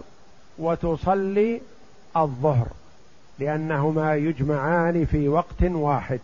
وتصلي 0.58 1.62
الظهر 2.18 2.68
لأنهما 3.40 4.16
يجمعان 4.16 5.06
في 5.06 5.28
وقت 5.28 5.64
واحد 5.64 6.20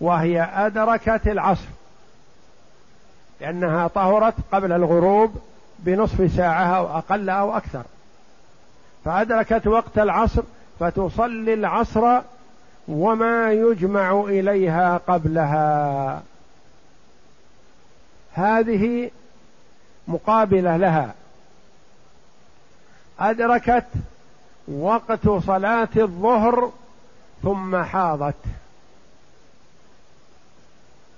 وهي 0.00 0.42
أدركت 0.42 1.26
العصر 1.26 1.68
لأنها 3.40 3.88
طهرت 3.88 4.34
قبل 4.52 4.72
الغروب 4.72 5.36
بنصف 5.78 6.32
ساعة 6.36 6.64
أو 6.64 6.98
أقل 6.98 7.30
أو 7.30 7.56
أكثر. 7.56 7.82
فأدركت 9.04 9.66
وقت 9.66 9.98
العصر 9.98 10.42
فتصلي 10.80 11.54
العصر 11.54 12.20
وما 12.88 13.52
يجمع 13.52 14.24
إليها 14.28 14.96
قبلها. 14.96 16.22
هذه 18.32 19.10
مقابلة 20.08 20.76
لها. 20.76 21.14
أدركت 23.20 23.86
وقت 24.68 25.28
صلاة 25.28 25.88
الظهر 25.96 26.72
ثم 27.42 27.82
حاضت. 27.82 28.34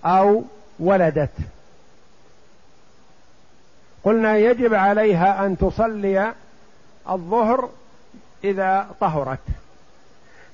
أو 0.05 0.45
ولدت. 0.79 1.35
قلنا 4.05 4.37
يجب 4.37 4.75
عليها 4.75 5.47
أن 5.47 5.59
تصلي 5.59 6.35
الظهر 7.11 7.71
إذا 8.45 8.91
طهرت. 9.01 9.39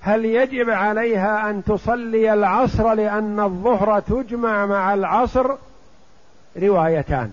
هل 0.06 0.24
يجب 0.24 0.70
عليها 0.70 1.50
أن 1.50 1.64
تصلي 1.64 2.32
العصر 2.32 2.94
لأن 2.94 3.40
الظهر 3.40 4.00
تجمع 4.00 4.66
مع 4.66 4.94
العصر؟ 4.94 5.56
روايتان. 6.56 7.32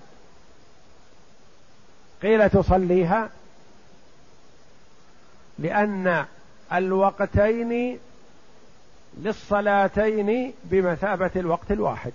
قيل 2.21 2.49
تصليها 2.49 3.29
لأن 5.59 6.25
الوقتين 6.73 7.99
للصلاتين 9.17 10.53
بمثابة 10.63 11.31
الوقت 11.35 11.71
الواحد. 11.71 12.13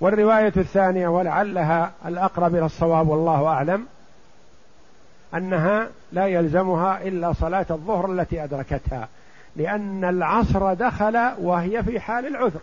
والرواية 0.00 0.52
الثانية 0.56 1.08
ولعلها 1.08 1.92
الأقرب 2.06 2.54
إلى 2.54 2.66
الصواب 2.66 3.08
والله 3.08 3.46
أعلم. 3.46 3.86
أنها 5.34 5.88
لا 6.12 6.26
يلزمها 6.26 7.02
إلا 7.02 7.32
صلاة 7.32 7.66
الظهر 7.70 8.12
التي 8.12 8.44
أدركتها 8.44 9.08
لأن 9.56 10.04
العصر 10.04 10.74
دخل 10.74 11.30
وهي 11.38 11.82
في 11.82 12.00
حال 12.00 12.26
العذر. 12.26 12.60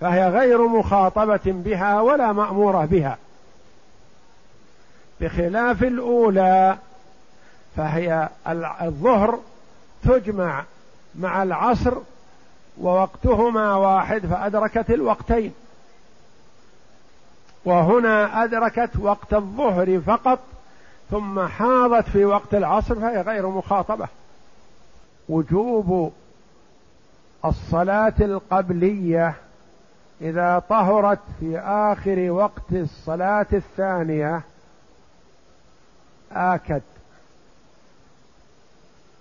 فهي 0.00 0.28
غير 0.28 0.66
مخاطبة 0.68 1.40
بها 1.46 2.00
ولا 2.00 2.32
مأمورة 2.32 2.84
بها. 2.84 3.18
بخلاف 5.20 5.82
الأولى 5.82 6.78
فهي 7.76 8.28
الظهر 8.82 9.40
تجمع 10.04 10.64
مع 11.14 11.42
العصر 11.42 11.94
ووقتهما 12.80 13.74
واحد 13.74 14.26
فأدركت 14.26 14.90
الوقتين. 14.90 15.54
وهنا 17.66 18.44
أدركت 18.44 18.96
وقت 18.96 19.34
الظهر 19.34 20.00
فقط 20.00 20.38
ثم 21.10 21.46
حاضت 21.46 22.08
في 22.08 22.24
وقت 22.24 22.54
العصر 22.54 22.94
فهي 22.94 23.20
غير 23.20 23.48
مخاطبة. 23.48 24.08
وجوب 25.28 26.12
الصلاة 27.44 28.14
القبلية 28.20 29.34
إذا 30.20 30.62
طهرت 30.68 31.18
في 31.40 31.58
آخر 31.58 32.30
وقت 32.30 32.72
الصلاة 32.72 33.46
الثانية 33.52 34.42
آكد. 36.32 36.82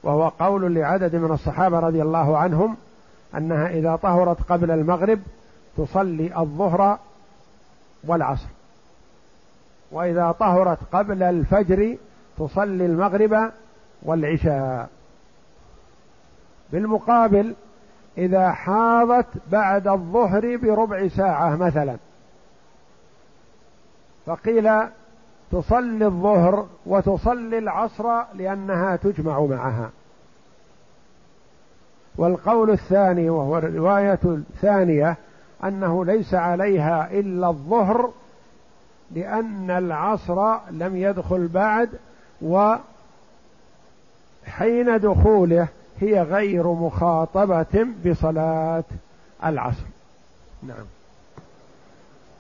وهو 0.04 0.28
قول 0.28 0.76
لعدد 0.76 1.16
من 1.16 1.32
الصحابة 1.32 1.80
رضي 1.80 2.02
الله 2.02 2.38
عنهم 2.38 2.78
أنها 3.36 3.68
إذا 3.68 3.96
طهرت 3.96 4.42
قبل 4.50 4.72
المغرب 4.72 5.20
تصلي 5.78 6.38
الظهر 6.38 7.00
والعصر. 8.08 8.48
وإذا 9.92 10.32
طهرت 10.32 10.80
قبل 10.92 11.24
الفجر 11.24 11.98
تصلي 12.38 12.86
المغرب 12.86 13.52
والعشاء. 14.04 14.90
بالمقابل 16.72 17.56
إذا 18.18 18.52
حاضت 18.52 19.28
بعد 19.52 19.88
الظهر 19.88 20.58
بربع 20.58 21.08
ساعة 21.08 21.56
مثلا. 21.56 21.98
فقيل 24.26 24.70
تصلي 25.52 26.06
الظهر 26.06 26.68
وتصلي 26.86 27.58
العصر 27.58 28.24
لأنها 28.34 28.96
تجمع 28.96 29.40
معها. 29.40 29.90
والقول 32.18 32.70
الثاني 32.72 33.30
وهو 33.30 33.58
الرواية 33.58 34.20
الثانية 34.26 35.18
أنه 35.68 36.06
ليس 36.06 36.34
عليها 36.34 37.12
إلا 37.12 37.50
الظهر 37.50 38.12
لأن 39.12 39.72
العصر 39.72 40.58
لم 40.72 40.96
يدخل 40.96 41.48
بعد 41.48 41.90
وحين 42.42 42.80
دخوله 44.98 45.68
هي 46.00 46.22
غير 46.22 46.68
مخاطبة 46.68 47.88
بصلاة 48.06 48.84
العصر. 49.46 49.86
نعم. 50.64 50.86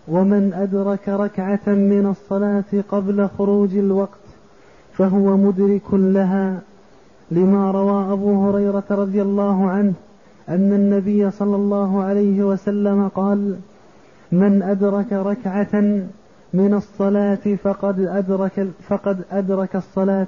ومن 0.07 0.53
أدرك 0.53 1.09
ركعة 1.09 1.59
من 1.65 2.15
الصلاة 2.17 2.83
قبل 2.91 3.29
خروج 3.37 3.77
الوقت 3.77 4.25
فهو 4.97 5.37
مدرك 5.37 5.93
لها 5.93 6.61
لما 7.31 7.71
روى 7.71 8.13
أبو 8.13 8.49
هريرة 8.49 8.83
رضي 8.89 9.21
الله 9.21 9.69
عنه 9.69 9.93
أن 10.49 10.73
النبي 10.73 11.31
صلى 11.31 11.55
الله 11.55 12.03
عليه 12.03 12.43
وسلم 12.43 13.07
قال 13.07 13.55
من 14.31 14.63
أدرك 14.63 15.13
ركعة 15.13 16.05
من 16.53 16.73
الصلاة 16.73 17.55
فقد 17.63 17.99
أدرك 17.99 18.67
فقد 18.87 19.21
أدرك 19.31 19.75
الصلاة. 19.75 20.27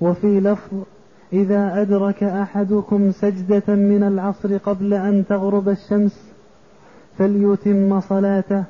وفي 0.00 0.40
لفظ 0.40 0.76
إذا 1.32 1.82
أدرك 1.82 2.22
أحدكم 2.22 3.12
سجدة 3.12 3.74
من 3.74 4.02
العصر 4.02 4.56
قبل 4.56 4.94
أن 4.94 5.24
تغرب 5.28 5.68
الشمس 5.68 6.32
فليتم 7.18 8.00
صلاته 8.00 8.64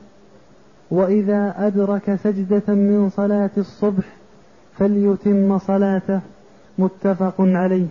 وإذا 0.90 1.54
أدرك 1.58 2.14
سجدة 2.14 2.74
من 2.74 3.10
صلاة 3.10 3.50
الصبح 3.58 4.04
فليتم 4.78 5.58
صلاته. 5.58 6.20
متفق 6.78 7.34
عليه. 7.38 7.86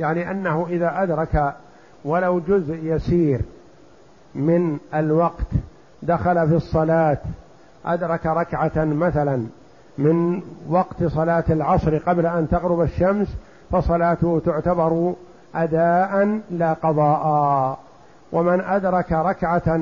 يعني 0.00 0.30
أنه 0.30 0.66
إذا 0.70 1.02
أدرك 1.02 1.54
ولو 2.04 2.40
جزء 2.40 2.78
يسير 2.82 3.40
من 4.34 4.78
الوقت 4.94 5.46
دخل 6.02 6.48
في 6.48 6.54
الصلاة 6.54 7.18
أدرك 7.86 8.26
ركعة 8.26 8.84
مثلا 8.84 9.46
من 9.98 10.42
وقت 10.68 11.04
صلاة 11.04 11.44
العصر 11.50 11.98
قبل 11.98 12.26
أن 12.26 12.48
تغرب 12.48 12.80
الشمس 12.80 13.28
فصلاته 13.70 14.42
تعتبر 14.44 15.14
أداء 15.54 16.40
لا 16.50 16.72
قضاء. 16.72 17.78
ومن 18.32 18.60
أدرك 18.60 19.12
ركعة 19.12 19.80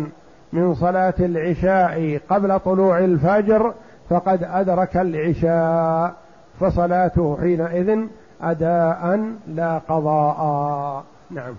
من 0.53 0.75
صلاة 0.75 1.15
العشاء 1.21 2.21
قبل 2.31 2.61
طلوع 2.61 2.99
الفجر 2.99 3.75
فقد 4.11 4.43
أدرك 4.43 4.97
العشاء 4.97 6.15
فصلاته 6.61 7.39
حينئذ 7.41 7.99
أداء 8.41 9.31
لا 9.55 9.79
قضاء. 9.79 11.05
نعم. 11.31 11.55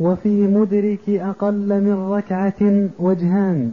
وفي 0.00 0.46
مدرك 0.46 1.08
أقل 1.08 1.80
من 1.80 2.08
ركعة 2.10 2.88
وجهان 2.98 3.72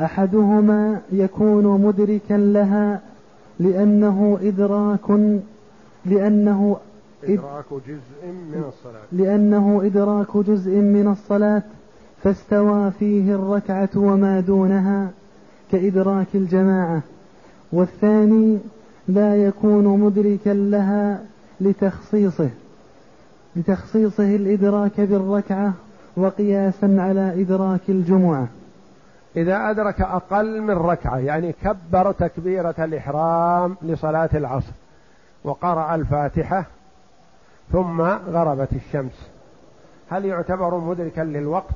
أحدهما 0.00 1.00
يكون 1.12 1.80
مدركا 1.80 2.34
لها 2.34 3.00
لأنه 3.60 4.38
إدراك 4.42 5.10
لأنه 6.04 6.76
إدراك 7.24 7.64
جزء 7.70 8.26
من 8.26 8.64
الصلاة. 8.68 9.02
لأنه 9.12 9.82
إدراك 9.84 10.36
جزء 10.36 10.70
من 10.70 11.08
الصلاة 11.08 11.62
فاستوى 12.22 12.90
فيه 12.90 13.34
الركعة 13.34 13.88
وما 13.96 14.40
دونها 14.40 15.10
كإدراك 15.72 16.26
الجماعة. 16.34 17.02
والثاني 17.72 18.58
لا 19.08 19.36
يكون 19.36 20.00
مدركا 20.00 20.50
لها 20.50 21.24
لتخصيصه 21.60 22.50
لتخصيصه 23.56 24.36
الإدراك 24.36 25.00
بالركعة 25.00 25.72
وقياسا 26.16 26.96
على 26.98 27.42
إدراك 27.42 27.80
الجمعة. 27.88 28.48
إذا 29.36 29.70
أدرك 29.70 30.00
أقل 30.00 30.60
من 30.60 30.70
ركعة 30.70 31.18
يعني 31.18 31.52
كبر 31.52 32.12
تكبيرة 32.12 32.74
الإحرام 32.78 33.76
لصلاة 33.82 34.30
العصر 34.34 34.72
وقرأ 35.44 35.94
الفاتحة 35.94 36.64
ثم 37.72 38.00
غربت 38.02 38.72
الشمس 38.72 39.28
هل 40.10 40.24
يعتبر 40.24 40.78
مدركا 40.78 41.20
للوقت 41.20 41.74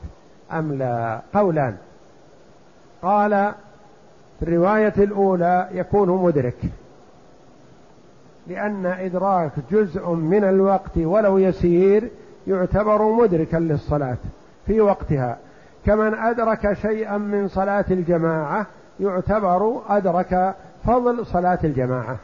أم 0.52 0.72
لا؟ 0.72 1.20
قولان. 1.34 1.76
قال 3.02 3.52
في 4.38 4.44
الرواية 4.44 4.94
الأولى 4.98 5.68
يكون 5.72 6.08
مدرك. 6.22 6.58
لأن 8.48 8.86
إدراك 8.86 9.52
جزء 9.70 10.08
من 10.08 10.44
الوقت 10.44 10.96
ولو 10.96 11.38
يسير 11.38 12.10
يعتبر 12.46 13.02
مدركا 13.02 13.56
للصلاة 13.56 14.16
في 14.66 14.80
وقتها. 14.80 15.36
كمن 15.86 16.14
أدرك 16.14 16.72
شيئا 16.72 17.18
من 17.18 17.48
صلاة 17.48 17.84
الجماعة 17.90 18.66
يعتبر 19.00 19.80
أدرك 19.88 20.54
فضل 20.86 21.26
صلاة 21.26 21.58
الجماعة. 21.64 22.16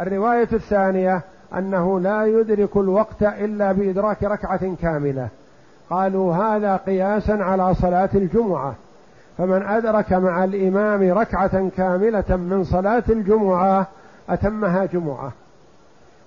الرواية 0.00 0.48
الثانية 0.52 1.22
أنه 1.54 2.00
لا 2.00 2.26
يدرك 2.26 2.76
الوقت 2.76 3.22
إلا 3.22 3.72
بإدراك 3.72 4.22
ركعة 4.22 4.74
كاملة. 4.82 5.28
قالوا 5.90 6.34
هذا 6.34 6.76
قياسا 6.76 7.32
على 7.32 7.74
صلاة 7.74 8.10
الجمعة. 8.14 8.74
فمن 9.38 9.62
أدرك 9.62 10.12
مع 10.12 10.44
الإمام 10.44 11.18
ركعة 11.18 11.68
كاملة 11.68 12.36
من 12.36 12.64
صلاة 12.64 13.04
الجمعة 13.08 13.86
أتمها 14.28 14.84
جمعة. 14.84 15.32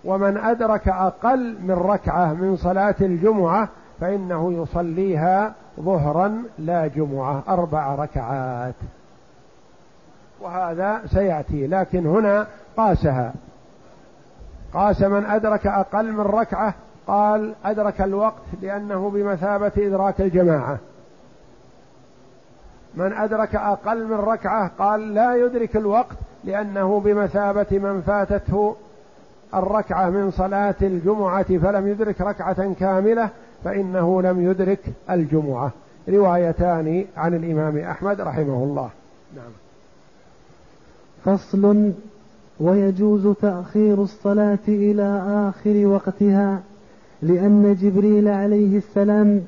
ومن 0.03 0.37
أدرك 0.37 0.87
أقل 0.87 1.57
من 1.61 1.71
ركعة 1.71 2.33
من 2.33 2.55
صلاة 2.55 2.95
الجمعة 3.01 3.69
فإنه 4.01 4.53
يصليها 4.53 5.53
ظهرا 5.79 6.43
لا 6.59 6.87
جمعة 6.87 7.43
أربع 7.49 7.95
ركعات. 7.95 8.75
وهذا 10.41 11.01
سيأتي 11.05 11.67
لكن 11.67 12.05
هنا 12.05 12.47
قاسها. 12.77 13.33
قاس 14.73 15.01
من 15.01 15.25
أدرك 15.25 15.67
أقل 15.67 16.11
من 16.11 16.21
ركعة 16.21 16.73
قال 17.07 17.53
أدرك 17.65 18.01
الوقت 18.01 18.43
لأنه 18.61 19.09
بمثابة 19.09 19.71
إدراك 19.77 20.21
الجماعة. 20.21 20.77
من 22.95 23.13
أدرك 23.13 23.55
أقل 23.55 24.05
من 24.05 24.13
ركعة 24.13 24.71
قال 24.79 25.13
لا 25.13 25.35
يدرك 25.35 25.77
الوقت 25.77 26.15
لأنه 26.43 26.99
بمثابة 26.99 27.79
من 27.79 28.01
فاتته 28.01 28.75
الركعة 29.53 30.09
من 30.09 30.31
صلاة 30.31 30.75
الجمعة 30.81 31.57
فلم 31.57 31.87
يدرك 31.87 32.21
ركعة 32.21 32.73
كاملة 32.73 33.29
فإنه 33.63 34.21
لم 34.21 34.49
يدرك 34.49 34.79
الجمعة. 35.09 35.71
روايتان 36.09 37.05
عن 37.17 37.33
الإمام 37.33 37.77
أحمد 37.77 38.21
رحمه 38.21 38.63
الله. 38.63 38.89
نعم. 39.35 39.51
فصل 41.25 41.91
ويجوز 42.59 43.27
تأخير 43.41 44.03
الصلاة 44.03 44.67
إلى 44.67 45.23
آخر 45.49 45.87
وقتها 45.87 46.61
لأن 47.21 47.75
جبريل 47.81 48.27
عليه 48.27 48.77
السلام 48.77 49.41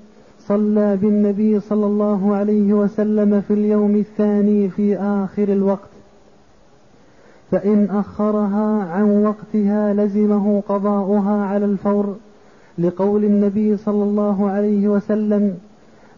صلى 0.47 0.97
بالنبي 0.97 1.59
صلى 1.59 1.85
الله 1.85 2.35
عليه 2.35 2.73
وسلم 2.73 3.41
في 3.41 3.53
اليوم 3.53 3.95
الثاني 3.95 4.69
في 4.69 4.97
آخر 4.97 5.43
الوقت. 5.43 5.89
فإن 7.51 7.89
أخرها 7.89 8.83
عن 8.83 9.23
وقتها 9.25 9.93
لزمه 9.93 10.63
قضاؤها 10.69 11.45
على 11.45 11.65
الفور 11.65 12.15
لقول 12.77 13.23
النبي 13.23 13.77
صلى 13.77 14.03
الله 14.03 14.49
عليه 14.49 14.87
وسلم 14.87 15.57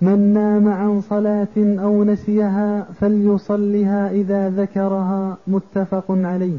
من 0.01 0.34
نام 0.34 0.67
عن 0.67 1.01
صلاة 1.01 1.57
أو 1.57 2.03
نسيها 2.03 2.86
فليصلها 2.99 4.11
إذا 4.11 4.49
ذكرها 4.49 5.38
متفق 5.47 6.05
عليه. 6.09 6.57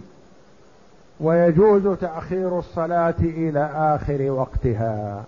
ويجوز 1.20 1.88
تأخير 1.98 2.58
الصلاة 2.58 3.14
إلى 3.20 3.70
آخر 3.74 4.30
وقتها. 4.30 5.24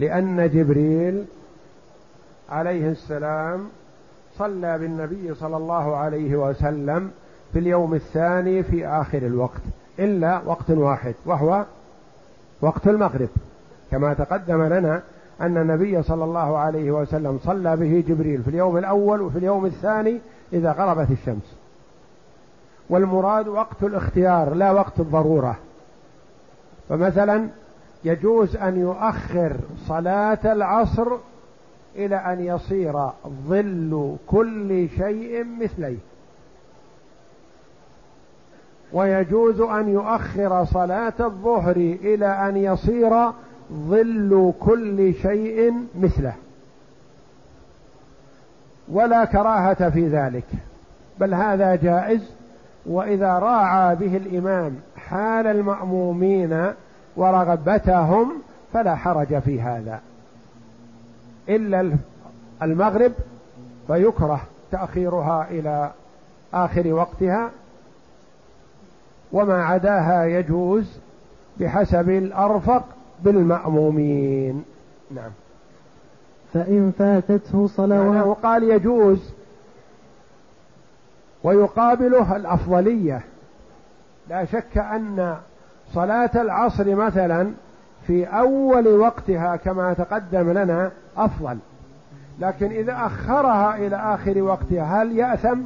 لأن 0.00 0.50
جبريل 0.50 1.24
عليه 2.50 2.88
السلام 2.88 3.68
صلى 4.38 4.78
بالنبي 4.78 5.34
صلى 5.34 5.56
الله 5.56 5.96
عليه 5.96 6.36
وسلم 6.36 7.10
في 7.52 7.58
اليوم 7.58 7.94
الثاني 7.94 8.62
في 8.62 8.86
آخر 8.86 9.18
الوقت 9.18 9.60
إلا 9.98 10.40
وقت 10.46 10.70
واحد 10.70 11.14
وهو 11.26 11.64
وقت 12.60 12.88
المغرب. 12.88 13.28
كما 13.90 14.14
تقدم 14.14 14.62
لنا 14.62 15.02
أن 15.40 15.56
النبي 15.56 16.02
صلى 16.02 16.24
الله 16.24 16.58
عليه 16.58 16.90
وسلم 16.90 17.38
صلى 17.44 17.76
به 17.76 18.04
جبريل 18.08 18.42
في 18.42 18.50
اليوم 18.50 18.76
الأول 18.76 19.20
وفي 19.20 19.38
اليوم 19.38 19.66
الثاني 19.66 20.18
إذا 20.52 20.72
غربت 20.72 21.10
الشمس. 21.10 21.54
والمراد 22.90 23.48
وقت 23.48 23.82
الاختيار 23.82 24.54
لا 24.54 24.70
وقت 24.70 25.00
الضرورة. 25.00 25.56
فمثلا 26.88 27.48
يجوز 28.04 28.56
أن 28.56 28.80
يؤخر 28.80 29.56
صلاة 29.86 30.52
العصر 30.52 31.06
إلى 31.96 32.16
أن 32.16 32.40
يصير 32.40 32.92
ظل 33.48 34.16
كل 34.26 34.88
شيء 34.88 35.44
مثليه. 35.44 35.98
ويجوز 38.92 39.60
أن 39.60 39.88
يؤخر 39.88 40.64
صلاة 40.64 41.12
الظهر 41.20 41.76
إلى 41.76 42.26
أن 42.26 42.56
يصير 42.56 43.32
ظل 43.72 44.52
كل 44.60 45.14
شيء 45.14 45.74
مثله. 46.00 46.34
ولا 48.88 49.24
كراهة 49.24 49.90
في 49.90 50.08
ذلك 50.08 50.46
بل 51.18 51.34
هذا 51.34 51.74
جائز. 51.74 52.30
وإذا 52.86 53.38
راعى 53.38 53.96
به 53.96 54.16
الإمام 54.16 54.76
حال 54.96 55.46
المأمومين 55.46 56.72
ورغبتهم 57.16 58.32
فلا 58.72 58.94
حرج 58.94 59.38
في 59.38 59.60
هذا. 59.60 60.00
إلا 61.48 61.92
المغرب 62.62 63.12
فيكره 63.86 64.40
تأخيرها 64.70 65.46
إلى 65.50 65.90
آخر 66.54 66.92
وقتها 66.92 67.50
وما 69.32 69.64
عداها 69.64 70.24
يجوز 70.24 70.98
بحسب 71.60 72.10
الأرفق 72.10 72.84
بالمأمومين. 73.22 74.64
نعم. 75.10 75.30
فإن 76.54 76.92
فاتته 76.98 77.66
صلوات 77.66 78.14
يعني 78.14 78.32
قال 78.42 78.62
يجوز 78.62 79.30
ويقابله 81.44 82.36
الأفضلية. 82.36 83.20
لا 84.28 84.44
شك 84.44 84.78
أن 84.78 85.36
صلاة 85.94 86.30
العصر 86.34 86.94
مثلا 86.94 87.52
في 88.06 88.24
أول 88.24 88.88
وقتها 88.88 89.56
كما 89.56 89.92
تقدم 89.92 90.50
لنا 90.50 90.90
أفضل. 91.16 91.58
لكن 92.38 92.66
إذا 92.66 92.92
أخرها 92.92 93.76
إلى 93.76 93.96
آخر 93.96 94.42
وقتها 94.42 95.02
هل 95.02 95.18
يأثم؟ 95.18 95.58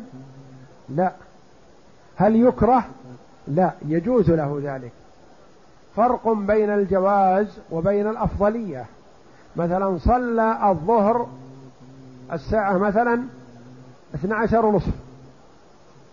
لا. 0.89 1.13
هل 2.17 2.37
يكره؟ 2.37 2.85
لا. 3.49 3.71
يجوز 3.89 4.31
له 4.31 4.61
ذلك. 4.63 4.93
فرق 5.97 6.29
بين 6.29 6.71
الجواز 6.71 7.59
وبين 7.71 8.09
الأفضلية. 8.09 8.85
مثلا 9.57 9.99
صلى 9.99 10.71
الظهر 10.71 11.27
الساعة 12.33 12.79
مثلا 12.79 13.23
12 14.15 14.67
ونصف. 14.67 14.95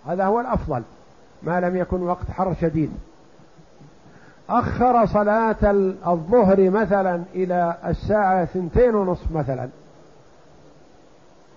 هذا 0.08 0.26
هو 0.26 0.40
الأفضل 0.40 0.84
ما 1.44 1.60
لم 1.60 1.76
يكن 1.76 2.02
وقت 2.02 2.32
حر 2.32 2.56
شديد. 2.62 2.92
أخر 4.52 5.06
صلاة 5.06 5.72
الظهر 6.08 6.70
مثلا 6.70 7.24
إلى 7.36 7.78
الساعة 7.88 8.46
ثنتين 8.46 8.96
ونصف 8.96 9.32
مثلا. 9.32 9.70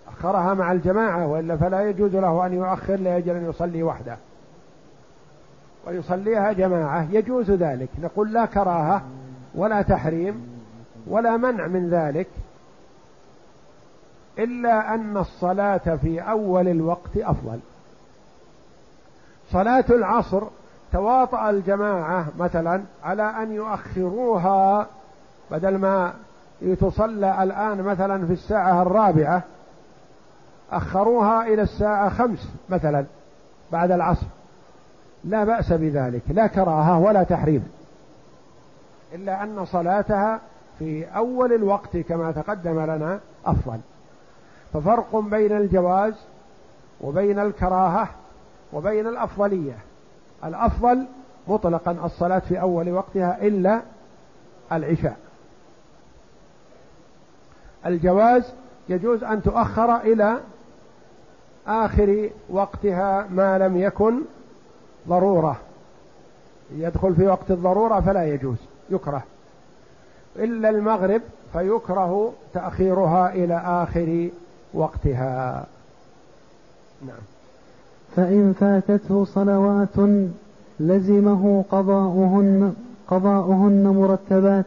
أخرها 0.09 0.55
مع 0.55 0.73
الجماعة 0.73 1.27
وإلا 1.27 1.57
فلا 1.57 1.89
يجوز 1.89 2.17
له 2.17 2.47
أن 2.47 2.53
يؤخر 2.53 2.97
لأجل 2.97 3.37
أن 3.37 3.49
يصلي 3.51 3.83
وحده. 3.83 4.17
ويصليها 5.87 6.53
جماعة 6.53 7.09
يجوز 7.11 7.51
ذلك. 7.51 7.89
نقول 8.03 8.33
لا 8.33 8.47
كراهة 8.47 9.03
ولا 9.55 9.83
تحريم 9.83 10.47
ولا 11.07 11.37
منع 11.37 11.67
من 11.67 11.91
ذلك 11.91 12.29
إلا 14.39 14.95
أن 14.95 15.17
الصلاة 15.17 15.97
في 16.03 16.21
أول 16.21 16.69
الوقت 16.69 17.17
أفضل. 17.17 17.59
صلاة 19.51 19.85
العصر 19.91 20.43
تواطأ 20.95 21.51
الجماعة 21.51 22.27
مثلا 22.39 22.83
على 23.05 23.23
أن 23.23 23.53
يؤخروها 23.53 24.87
بدل 25.51 25.79
ما 25.79 26.13
تصلى 26.81 27.43
الآن 27.43 27.83
مثلا 27.83 28.27
في 28.27 28.33
الساعة 28.33 28.83
الرابعة 28.83 29.43
أخروها 30.73 31.47
إلى 31.47 31.63
الساعة 31.63 32.09
خمس 32.09 32.49
مثلا 32.69 33.05
بعد 33.73 33.91
العصر. 33.91 34.27
لا 35.25 35.45
بأس 35.45 35.73
بذلك 35.73 36.23
لا 36.29 36.47
كراهة 36.47 36.99
ولا 36.99 37.23
تحريم 37.23 37.69
إلا 39.15 39.43
أن 39.43 39.65
صلاتها 39.65 40.41
في 40.79 41.05
أول 41.17 41.53
الوقت 41.53 41.97
كما 41.97 42.33
تقدم 42.33 42.81
لنا 42.81 43.21
أفضل. 43.47 43.79
ففرق 44.73 45.17
بين 45.17 45.57
الجواز 45.57 46.15
وبين 47.01 47.39
الكراهة 47.39 48.09
وبين 48.73 49.07
الأفضلية. 49.07 49.75
الأفضل 50.45 51.07
مطلقا 51.49 51.97
الصلاة 52.05 52.39
في 52.39 52.61
أول 52.61 52.93
وقتها 52.93 53.39
إلا 53.43 53.83
العشاء. 54.73 55.17
الجواز 57.87 58.53
يجوز 58.89 59.25
أن 59.25 59.43
تؤخر 59.43 59.97
إلى 59.97 60.41
آخر 61.67 62.31
وقتها 62.51 63.27
ما 63.31 63.59
لم 63.59 63.77
يكن 63.77 64.21
ضرورة. 65.09 65.57
يدخل 66.71 67.15
في 67.15 67.27
وقت 67.27 67.51
الضرورة 67.51 68.01
فلا 68.01 68.25
يجوز 68.25 68.57
يكره. 68.91 69.23
إلا 70.37 70.71
المغرب 70.71 71.23
فيكره 71.53 72.33
تأخيرها 72.55 73.33
إلى 73.33 73.63
آخر 73.65 74.31
وقتها. 74.75 75.67
نعم. 77.07 77.34
فإن 78.17 78.55
فاتته 78.61 79.25
صلوات 79.25 80.27
لزمه 80.81 81.65
قضاؤهن 81.71 82.75
قضاؤهن 83.09 83.87
مرتبات 83.87 84.65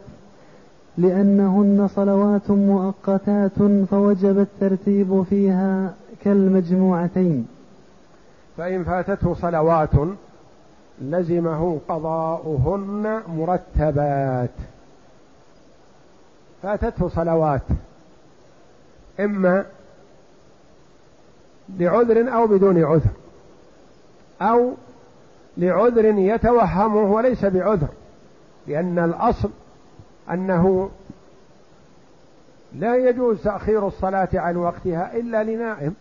لأنهن 0.98 1.88
صلوات 1.88 2.50
مؤقتات 2.50 3.58
فوجب 3.90 4.38
الترتيب 4.38 5.22
فيها 5.22 5.94
كالمجموعتين. 6.24 7.46
فإن 8.56 8.84
فاتته 8.84 9.34
صلوات 9.34 9.90
لزمه 11.02 11.78
قضاؤهن 11.88 13.20
مرتبات. 13.28 14.50
فاتته 16.62 17.08
صلوات 17.08 17.62
إما 19.20 19.64
لعذر 21.78 22.34
أو 22.34 22.46
بدون 22.46 22.84
عذر. 22.84 23.10
أو 24.42 24.74
لعذر 25.56 26.04
يتوهمه 26.04 27.12
وليس 27.12 27.44
بعذر 27.44 27.88
لأن 28.66 28.98
الأصل 28.98 29.50
أنه 30.30 30.90
لا 32.74 32.96
يجوز 32.96 33.42
تأخير 33.42 33.86
الصلاة 33.86 34.28
عن 34.34 34.56
وقتها 34.56 35.16
إلا 35.16 35.44
لنائم 35.44 35.94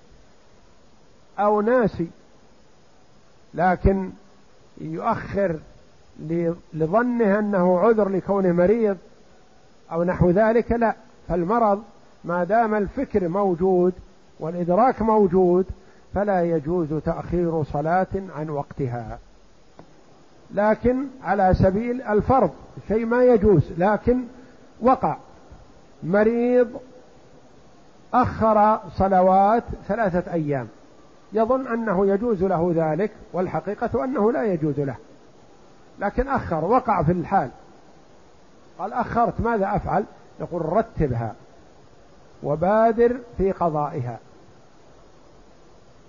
أو 1.39 1.61
ناسي 1.61 2.07
لكن 3.53 4.09
يؤخر 4.81 5.59
لظنه 6.73 7.39
أنه 7.39 7.79
عذر 7.79 8.09
لكونه 8.09 8.51
مريض 8.51 8.97
أو 9.91 10.03
نحو 10.03 10.29
ذلك 10.29 10.71
لا 10.71 10.95
فالمرض 11.27 11.83
ما 12.23 12.43
دام 12.43 12.75
الفكر 12.75 13.27
موجود 13.27 13.93
والإدراك 14.39 15.01
موجود 15.01 15.65
فلا 16.18 16.43
يجوز 16.43 16.93
تأخير 16.93 17.63
صلاة 17.63 18.07
عن 18.36 18.49
وقتها. 18.49 19.20
لكن 20.53 21.05
على 21.24 21.53
سبيل 21.53 22.01
الفرض 22.01 22.51
شيء 22.88 23.05
ما 23.05 23.24
يجوز 23.24 23.72
لكن 23.78 24.24
وقع. 24.82 25.18
مريض 26.03 26.68
أخر 28.13 28.80
صلوات 28.95 29.63
ثلاثة 29.88 30.34
أيام. 30.34 30.68
يظن 31.34 31.68
أنه 31.68 32.07
يجوز 32.07 32.43
له 32.43 32.72
ذلك 32.76 33.11
والحقيقة 33.34 34.03
أنه 34.03 34.32
لا 34.32 34.43
يجوز 34.43 34.80
له. 34.80 34.95
لكن 35.99 36.28
أخر 36.28 36.65
وقع 36.65 37.03
في 37.03 37.11
الحال. 37.11 37.49
قال 38.80 38.93
أخرت 38.93 39.41
ماذا 39.41 39.76
أفعل؟ 39.76 40.05
نقول 40.39 40.65
رتبها 40.65 41.36
وبادر 42.43 43.18
في 43.38 43.51
قضائها. 43.51 44.20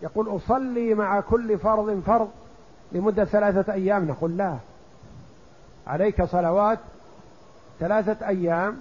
يقول 0.02 0.36
أصلي 0.36 0.94
مع 0.94 1.20
كل 1.20 1.58
فرض 1.58 2.02
فرض 2.06 2.30
لمدة 2.92 3.24
ثلاثة 3.24 3.72
أيام. 3.72 4.08
نقول 4.08 4.36
لا. 4.36 4.56
عليك 5.86 6.22
صلوات 6.24 6.78
ثلاثة 7.80 8.28
أيام. 8.28 8.76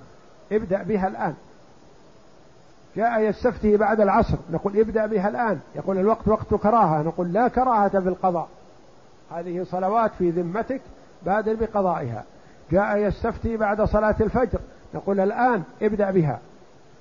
ابدأ 0.52 0.84
بها 0.84 1.08
الآن. 1.08 1.34
جاء 2.96 3.22
يستفتي 3.22 3.78
بعد 3.78 4.02
العصر. 4.02 4.38
نقول 4.52 4.80
ابدأ 4.80 5.06
بها 5.06 5.30
الآن. 5.30 5.60
يقول 5.76 5.98
الوقت 5.98 6.28
وقت 6.28 6.54
كراهة. 6.54 7.02
نقول 7.02 7.34
لا 7.34 7.48
كراهة 7.48 7.90
في 7.90 8.10
القضاء 8.10 8.48
هذه 9.32 9.64
صلوات 9.64 10.12
في 10.18 10.30
ذمتك. 10.30 10.82
بادر 11.26 11.56
بقضائها. 11.56 12.24
جاء 12.72 12.98
يستفتي 12.98 13.58
بعد 13.58 13.82
صلاة 13.82 14.16
الفجر. 14.20 14.60
نقول 14.94 15.20
الآن 15.20 15.64
ابدأ 15.82 16.12
بها. 16.12 16.40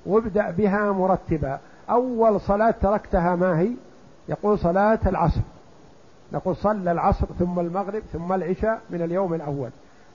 وابدأ 0.07 0.51
بها 0.51 0.93
مرتبا. 0.93 1.59
أول 1.91 2.41
صلاة 2.41 2.75
تركتها 2.83 3.37
ما 3.37 3.59
هي؟ 3.61 3.71
يقول 4.29 4.59
صلاة 4.59 4.99
العصر. 5.07 5.41
نقول 6.33 6.57
صلى 6.57 6.93
العصر 6.93 7.27
ثم 7.39 7.61
المغرب 7.61 8.03
ثم 8.13 8.33
العشاء 8.33 8.81
من 8.91 9.03
اليوم 9.03 9.35
الأول 9.35 9.71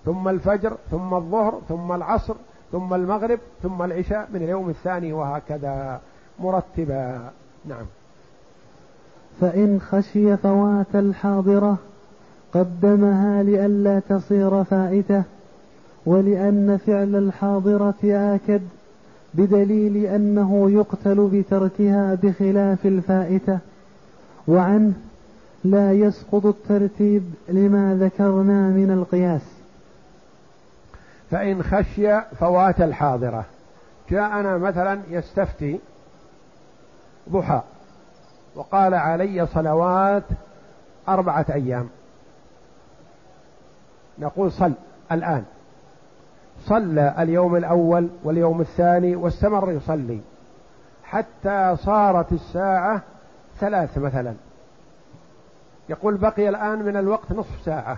ثم 0.05 0.28
الفجر 0.30 0.74
ثم 0.91 1.14
الظهر 1.14 1.62
ثم 1.70 1.91
العصر 1.91 2.36
ثم 2.72 2.93
المغرب 2.93 3.39
ثم 3.64 3.82
العشاء 3.82 4.30
من 4.34 4.43
اليوم 4.43 4.70
الثاني 4.70 5.14
وهكذا. 5.14 6.01
مرتبا. 6.39 7.30
نعم. 7.66 7.86
فإن 9.41 9.82
خشي 9.82 10.38
فوات 10.38 10.95
الحاضرة 10.95 11.78
قدمها 12.53 13.43
لئلا 13.43 13.99
تصير 14.09 14.64
فائتة 14.64 15.24
ولأن 16.05 16.80
فعل 16.88 17.16
الحاضرة 17.16 17.95
آكد 18.03 18.62
بدليل 19.34 20.05
أنه 20.05 20.72
يقتل 20.72 21.30
بتركها 21.34 22.16
بخلاف 22.24 22.86
الفائتة. 22.86 23.59
وعنه 24.52 24.93
لا 25.64 25.91
يسقط 25.91 26.45
الترتيب 26.45 27.34
لما 27.49 27.95
ذكرنا 27.95 28.70
من 28.70 28.91
القياس. 28.91 29.41
فإن 31.32 31.64
خشي 31.64 32.22
فوات 32.22 32.82
الحاضرة. 32.82 33.45
جاءنا 34.10 34.58
مثلا 34.58 35.02
يستفتي 35.10 35.80
ضحى 37.30 37.62
وقال 38.56 38.93
علي 38.93 39.47
صلوات 39.47 40.24
أربعة 41.10 41.45
أيام. 41.54 41.89
نقول 44.20 44.52
صل 44.52 44.74
الآن. 45.12 45.43
صلى 46.66 47.16
اليوم 47.20 47.56
الأول 47.56 48.10
واليوم 48.24 48.62
الثاني 48.62 49.16
واستمر 49.16 49.72
يصلي. 49.72 50.20
حتى 51.04 51.76
صارت 51.84 52.32
الساعة 52.32 53.02
ثلاث 53.62 53.97
مثلا. 53.97 54.34
يقول 55.89 56.18
بقي 56.18 56.49
الآن 56.49 56.80
من 56.80 56.97
الوقت 56.97 57.32
نصف 57.32 57.62
ساعة. 57.66 57.97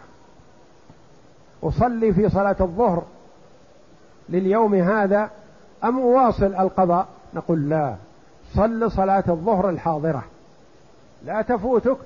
أصلي 1.64 2.14
في 2.14 2.30
صلاة 2.30 2.55
الظهر 2.61 3.03
لليوم 4.30 4.76
هذا 4.76 5.30
أم 5.84 5.99
أواصل 5.99 6.55
القضاء؟ 6.55 7.07
نقول 7.34 7.70
لا. 7.70 7.95
صل 8.55 8.91
صلاة 8.91 9.24
الظهر 9.28 9.70
الحاضرة. 9.70 10.24
لا 11.26 11.41
تفوتك. 11.41 11.97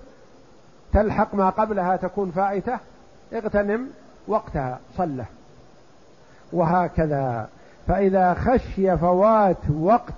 تلحق 0.93 1.35
ما 1.35 1.49
قبلها 1.49 1.95
تكون 1.95 2.31
فائتة. 2.31 2.79
اغتنم 3.33 3.89
وقتها. 4.27 4.79
صله 4.97 5.25
وهكذا. 6.53 7.49
فإذا 7.87 8.33
خشي 8.33 8.97
فوات 8.97 9.69
وقت 9.79 10.13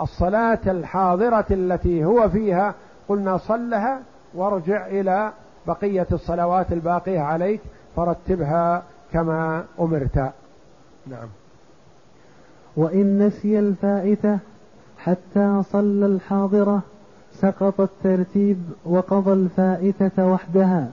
الصلاة 0.00 0.58
الحاضرة 0.66 1.46
التي 1.50 2.04
هو 2.04 2.28
فيها 2.28 2.74
قلنا 3.08 3.36
صلها 3.36 4.00
وارجع 4.34 4.86
إلى 4.86 5.32
بقية 5.66 6.06
الصلوات 6.12 6.72
الباقية 6.72 7.20
عليك 7.20 7.60
فرتبها 7.96 8.82
كما 9.12 9.64
أمرت. 9.80 10.16
نعم. 11.06 11.28
وإن 12.76 13.26
نسي 13.26 13.58
الفائتة 13.58 14.38
حتى 14.98 15.62
صلى 15.62 16.06
الحاضرة 16.06 16.80
سقط 17.32 17.80
الترتيب 17.80 18.58
وقضى 18.84 19.32
الفائتة 19.32 20.26
وحدها. 20.26 20.88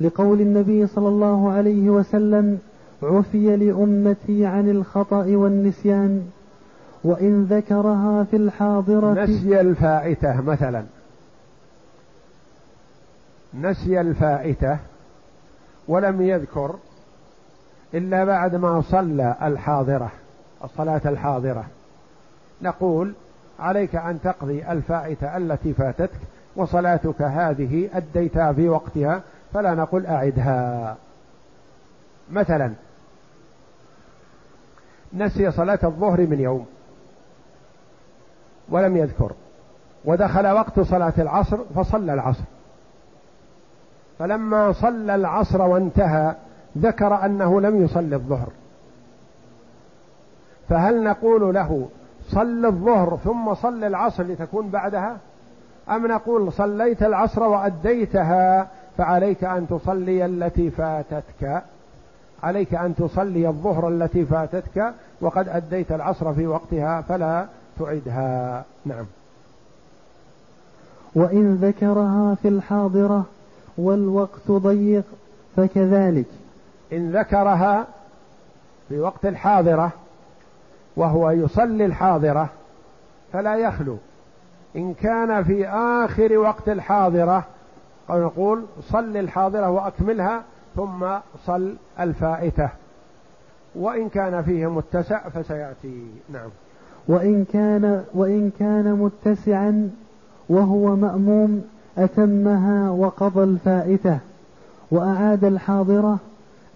لقول 0.00 0.40
النبي 0.40 0.86
صلى 0.86 1.08
الله 1.08 1.50
عليه 1.50 1.90
وسلم 1.90 2.58
عفي 3.02 3.56
لأمتي 3.56 4.46
عن 4.46 4.70
الخطأ 4.70 5.24
والنسيان. 5.26 6.30
وإن 7.04 7.44
ذكرها 7.44 8.24
في 8.24 8.36
الحاضرة 8.36 9.24
نسي 9.24 9.60
الفائتة 9.60 10.40
مثلا. 10.40 10.84
نسي 13.54 14.00
الفائتة 14.00 14.78
ولم 15.88 16.22
يذكر 16.22 16.74
إلا 17.94 18.24
بعد 18.24 18.54
ما 18.54 18.82
صلى 18.90 19.36
الحاضرة 19.42 20.10
الصلاة 20.64 21.00
الحاضرة. 21.06 21.64
نقول 22.62 23.12
عليك 23.58 23.94
أن 23.96 24.20
تقضي 24.24 24.72
الفائتة 24.72 25.36
التي 25.36 25.72
فاتتك 25.72 26.20
وصلاتك 26.56 27.22
هذه 27.22 27.88
أديتها 27.94 28.52
في 28.52 28.68
وقتها 28.68 29.22
فلا 29.54 29.74
نقول 29.74 30.06
أعدها. 30.06 30.96
مثلا 32.32 32.72
نسي 35.14 35.50
صلاة 35.50 35.78
الظهر 35.84 36.20
من 36.20 36.40
يوم. 36.40 36.66
ولم 38.68 38.96
يذكر. 38.96 39.32
ودخل 40.04 40.46
وقت 40.46 40.80
صلاة 40.80 41.12
العصر 41.18 41.58
فصلى 41.74 42.14
العصر. 42.14 42.44
فلما 44.18 44.72
صلى 44.72 45.14
العصر 45.14 45.62
وانتهى 45.62 46.34
ذكر 46.78 47.24
أنه 47.24 47.60
لم 47.60 47.84
يصل 47.84 48.14
الظهر. 48.14 48.48
فهل 50.68 51.04
نقول 51.04 51.54
له 51.54 51.88
صل 52.30 52.66
الظهر 52.66 53.18
ثم 53.24 53.54
صل 53.54 53.84
العصر 53.84 54.22
لتكون 54.22 54.68
بعدها؟ 54.68 55.16
أم 55.90 56.06
نقول 56.06 56.52
صليت 56.52 57.02
العصر 57.02 57.42
وأديتها 57.42 58.68
فعليك 58.98 59.44
أن 59.44 59.66
تصلي 59.68 60.24
التي 60.24 60.70
فاتتك؟ 60.70 61.62
عليك 62.42 62.74
أن 62.74 62.94
تصلي 62.94 63.48
الظهر 63.48 63.88
التي 63.88 64.24
فاتتك 64.24 64.92
وقد 65.20 65.48
أديت 65.48 65.92
العصر 65.92 66.32
في 66.32 66.46
وقتها 66.46 67.00
فلا 67.00 67.46
تعدها 67.78 68.64
نعم. 68.84 69.04
وإن 71.14 71.54
ذكرها 71.54 72.34
في 72.42 72.48
الحاضرة 72.48 73.24
والوقت 73.78 74.50
ضيق 74.50 75.04
فكذلك. 75.56 76.26
إن 76.92 77.12
ذكرها 77.16 77.86
في 78.88 79.00
وقت 79.00 79.26
الحاضرة 79.26 79.92
وهو 80.96 81.30
يصلي 81.30 81.84
الحاضرة 81.84 82.48
فلا 83.32 83.56
يخلو. 83.56 83.96
إن 84.76 84.94
كان 84.94 85.44
في 85.44 85.68
آخر 85.68 86.38
وقت 86.38 86.68
الحاضرة 86.68 87.44
أو 88.10 88.22
نقول 88.24 88.64
صل 88.90 89.16
الحاضرة 89.16 89.70
وأكملها 89.70 90.42
ثم 90.76 91.06
صل 91.46 91.76
الفائتة. 92.00 92.68
وإن 93.74 94.08
كان 94.08 94.42
فيه 94.42 94.70
متسع 94.70 95.28
فسيأتي. 95.28 96.06
نعم. 96.28 96.50
وإن 97.08 97.44
كان 97.52 98.02
وإن 98.14 98.50
كان 98.58 98.92
متسعا 98.94 99.90
وهو 100.48 100.96
مأموم 100.96 101.62
أتمها 101.98 102.90
وقضى 102.90 103.44
الفائتة 103.44 104.18
وأعاد 104.90 105.44
الحاضرة 105.44 106.18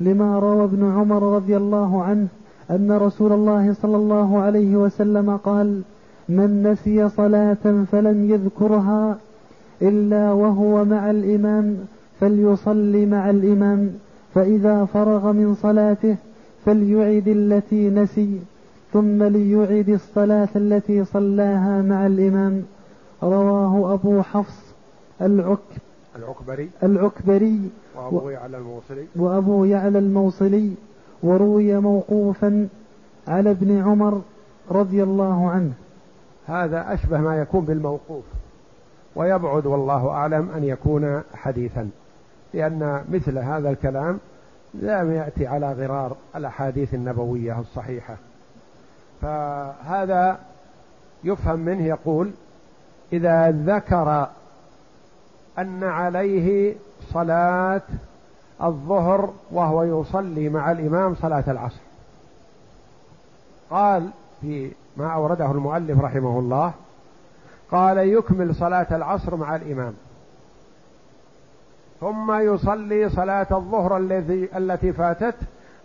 لما 0.01 0.39
روى 0.39 0.65
ابن 0.65 0.93
عمر 0.93 1.35
رضي 1.35 1.57
الله 1.57 2.03
عنه 2.03 2.27
أن 2.71 2.93
رسول 2.93 3.33
الله 3.33 3.73
صلى 3.83 3.97
الله 3.97 4.39
عليه 4.39 4.77
وسلم 4.77 5.37
قال 5.37 5.83
من 6.29 6.63
نسي 6.63 7.09
صلاة 7.09 7.85
فلم 7.93 8.31
يذكرها 8.31 9.17
إلا 9.83 10.33
وهو 10.33 10.85
مع 10.85 11.11
الإمام 11.11 11.77
فليصلي 12.21 13.07
مع 13.07 13.31
الإمام 13.31 13.91
فإذا 14.35 14.85
فرغ 14.85 15.33
من 15.33 15.55
صلاته 15.55 16.17
فليعد 16.65 17.29
التي 17.29 17.91
نسي 17.91 18.39
ثم 18.93 19.23
ليعد 19.23 19.89
الصلاة 19.89 20.49
التي 20.57 21.05
صلاها 21.05 21.83
مع 21.83 22.07
الإمام 22.07 22.63
رواه 23.23 23.95
أبو 23.95 24.23
حفص 24.23 24.75
العك 25.21 25.59
العكبري. 26.17 26.71
العكبري 26.83 27.71
وأبو 27.97 28.29
يعلى 28.31 28.57
الموصلي. 28.57 29.07
وأبو 29.17 29.65
يعلى 29.65 29.99
الموصلي 29.99 30.75
وروي 31.23 31.81
موقوفا 31.81 32.69
على 33.29 33.51
ابن 33.51 33.83
عمر 33.83 34.23
رضي 34.71 35.03
الله 35.03 35.51
عنه. 35.51 35.73
هذا 36.47 36.95
أشبه 36.95 37.19
ما 37.19 37.37
يكون 37.37 37.65
بالموقوف 37.65 38.25
ويبعد 39.17 39.67
والله 39.67 40.09
أعلم 40.09 40.51
أن 40.51 40.65
يكون 40.65 41.23
حديثا 41.35 41.91
لأن 42.55 43.05
مثل 43.13 43.39
هذا 43.39 43.71
الكلام 43.71 44.19
لم 44.75 45.13
يأتي 45.13 45.47
على 45.47 45.73
غرار 45.73 46.17
الأحاديث 46.37 46.95
النبوية 46.95 47.61
الصحيحة. 47.61 48.17
فهذا 49.23 50.39
يفهم 51.25 51.59
منه 51.59 51.87
يقول 51.87 52.31
إذا 53.13 53.51
ذكر 53.51 54.29
أن 55.59 55.85
عليه 55.85 56.75
صلاة 57.13 57.83
الظهر 58.63 59.33
وهو 59.51 59.83
يصلي 59.83 60.49
مع 60.49 60.73
الإمام 60.73 61.15
صلاة 61.15 61.45
العصر. 61.49 61.81
قال 63.71 64.11
في 64.41 64.73
ما 64.97 65.15
أورده 65.15 65.51
المؤلف 65.51 66.01
رحمه 66.01 66.39
الله 66.39 66.73
قال 67.71 67.99
يكمل 67.99 68.55
صلاة 68.55 68.87
العصر 68.91 69.37
مع 69.37 69.57
الإمام. 69.57 69.95
ثم 72.01 72.33
يصلي 72.33 73.09
صلاة 73.09 73.47
الظهر 73.51 73.97
التي 74.57 74.93
فاتت 74.93 75.35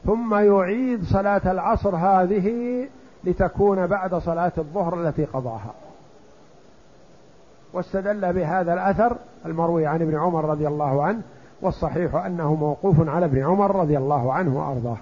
ثم 0.06 0.36
يعيد 0.36 1.04
صلاة 1.04 1.52
العصر 1.52 1.96
هذه 1.96 2.88
لتكون 3.26 3.88
بعد 3.88 4.16
صلاة 4.16 4.52
الظهر 4.58 5.02
التي 5.02 5.26
قضاها. 5.26 5.74
واستدل 7.74 8.34
بهذا 8.34 8.74
الأثر 8.74 9.18
المروي 9.46 9.86
عن 9.86 10.02
ابن 10.02 10.18
عمر 10.18 10.46
رضي 10.46 10.68
الله 10.68 11.04
عنه 11.04 11.22
والصحيح 11.62 12.16
أنه 12.16 12.56
موقوف 12.56 13.10
على 13.10 13.26
ابن 13.26 13.44
عمر 13.44 13.76
رضي 13.76 13.98
الله 13.98 14.34
عنه 14.34 14.60
وأرضاه. 14.60 14.98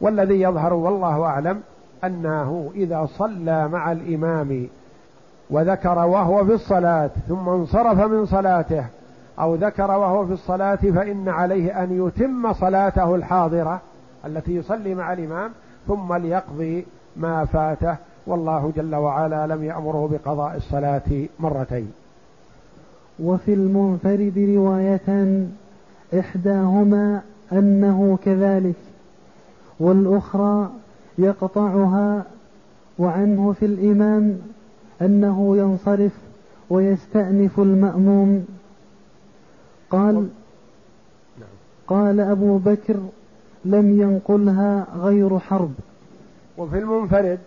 والذي 0.00 0.40
يظهر 0.40 0.74
والله 0.74 1.24
أعلم 1.24 1.62
أنه 2.04 2.70
إذا 2.74 3.08
صلى 3.18 3.68
مع 3.68 3.92
الإمام 3.92 4.68
وذكر 5.50 5.98
وهو 5.98 6.44
في 6.44 6.52
الصلاة 6.52 7.10
ثم 7.28 7.48
انصرف 7.48 7.98
من 7.98 8.26
صلاته 8.26 8.84
أو 9.40 9.54
ذكر 9.54 9.90
وهو 9.90 10.26
في 10.26 10.32
الصلاة 10.32 10.76
فإن 10.76 11.28
عليه 11.28 11.82
أن 11.82 12.06
يتم 12.06 12.52
صلاته 12.52 13.14
الحاضرة 13.14 13.80
التي 14.26 14.56
يصلي 14.56 14.94
مع 14.94 15.12
الإمام 15.12 15.50
ثم 15.86 16.14
ليقضي 16.14 16.86
ما 17.16 17.44
فاته. 17.44 17.96
والله 18.26 18.72
جل 18.76 18.94
وعلا 18.94 19.46
لم 19.46 19.64
يأمره 19.64 20.08
بقضاء 20.12 20.56
الصلاة 20.56 21.26
مرتين. 21.40 21.92
وفي 23.20 23.54
المنفرد 23.54 24.54
رواية 24.56 25.46
إحداهما 26.20 27.22
أنه 27.52 28.18
كذلك 28.24 28.74
والأخرى 29.80 30.70
يقطعها 31.18 32.24
وعنه 32.98 33.52
في 33.52 33.66
الإمام 33.66 34.38
أنه 35.02 35.56
ينصرف 35.56 36.12
ويستأنف 36.70 37.60
المأموم. 37.60 38.46
قال 39.90 40.14
نعم. 41.38 41.48
قال 41.86 42.20
أبو 42.20 42.58
بكر 42.58 42.96
لم 43.70 44.00
ينقلها 44.00 44.86
غير 44.96 45.38
حرب. 45.38 45.74
وفي 46.58 46.78
المنفرد 46.78 47.38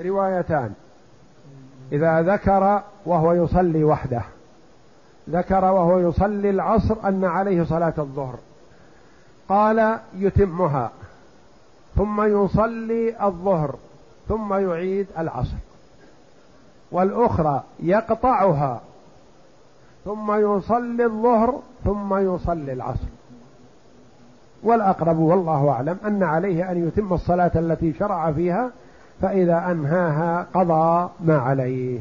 روايتان. 0.00 0.74
إذا 1.92 2.22
ذكر 2.22 2.82
وهو 3.06 3.32
يصلي 3.32 3.84
وحده. 3.84 4.22
ذكر 5.30 5.64
وهو 5.64 5.98
يصلي 5.98 6.50
العصر 6.50 6.96
أن 7.08 7.24
عليه 7.24 7.64
صلاة 7.64 7.94
الظهر. 7.98 8.38
قال 9.48 9.98
يتمها. 10.14 10.90
ثم 11.96 12.22
يصلي 12.22 13.26
الظهر. 13.26 13.74
ثم 14.28 14.54
يعيد 14.54 15.06
العصر. 15.18 15.56
والأخرى 16.92 17.62
يقطعها. 17.80 18.80
ثم 20.04 20.32
يصلي 20.32 21.04
الظهر 21.04 21.60
ثم 21.84 22.16
يصلي 22.34 22.72
العصر. 22.72 23.08
والأقرب 24.62 25.18
والله 25.18 25.68
أعلم 25.68 25.96
أن 26.06 26.22
عليه 26.22 26.72
أن 26.72 26.88
يتم 26.88 27.12
الصلاة 27.12 27.50
التي 27.54 27.92
شرع 27.92 28.32
فيها 28.32 28.70
فإذا 29.20 29.70
أنهاها 29.70 30.46
قضى 30.54 31.10
ما 31.20 31.38
عليه 31.38 32.00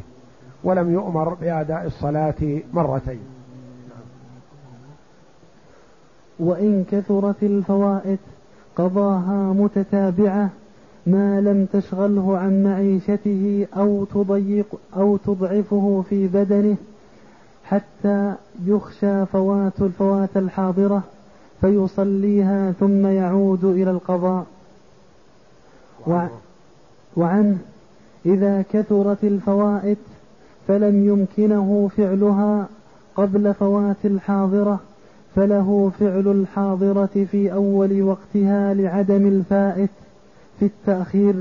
ولم 0.64 0.94
يؤمر 0.94 1.34
بأداء 1.34 1.86
الصلاة 1.86 2.62
مرتين. 2.74 3.20
وإن 6.40 6.84
كثرت 6.92 7.44
الفوائد 7.44 8.20
قضاها 8.76 9.54
متتابعة 9.54 10.50
ما 11.08 11.42
لم 11.42 11.66
تشغله 11.74 12.38
عن 12.38 12.64
معيشته 12.64 13.68
أو 13.78 14.06
تضيق 14.06 14.66
أو 14.98 15.18
تضعفه 15.18 16.04
في 16.10 16.28
بدنه 16.28 16.78
حتى 17.64 18.34
يخشى 18.66 19.26
فوات 19.26 19.82
الفوات 19.82 20.38
الحاضرة 20.38 21.04
فيصليها 21.66 22.72
ثم 22.72 23.06
يعود 23.06 23.66
إلى 23.66 23.92
القضاء. 23.92 24.46
وعنه. 27.18 27.58
إذا 28.26 28.64
كثرت 28.74 29.24
الفوائد 29.24 29.98
فلم 30.68 31.08
يمكنه 31.08 31.90
فعلها 31.98 32.68
قبل 33.16 33.54
فوات 33.54 34.06
الحاضرة 34.06 34.80
فله 35.36 35.92
فعل 36.00 36.28
الحاضرة 36.28 37.26
في 37.32 37.54
أول 37.54 38.02
وقتها 38.02 38.74
لعدم 38.74 39.28
الفائت 39.28 39.90
في 40.60 40.66
التأخير 40.66 41.36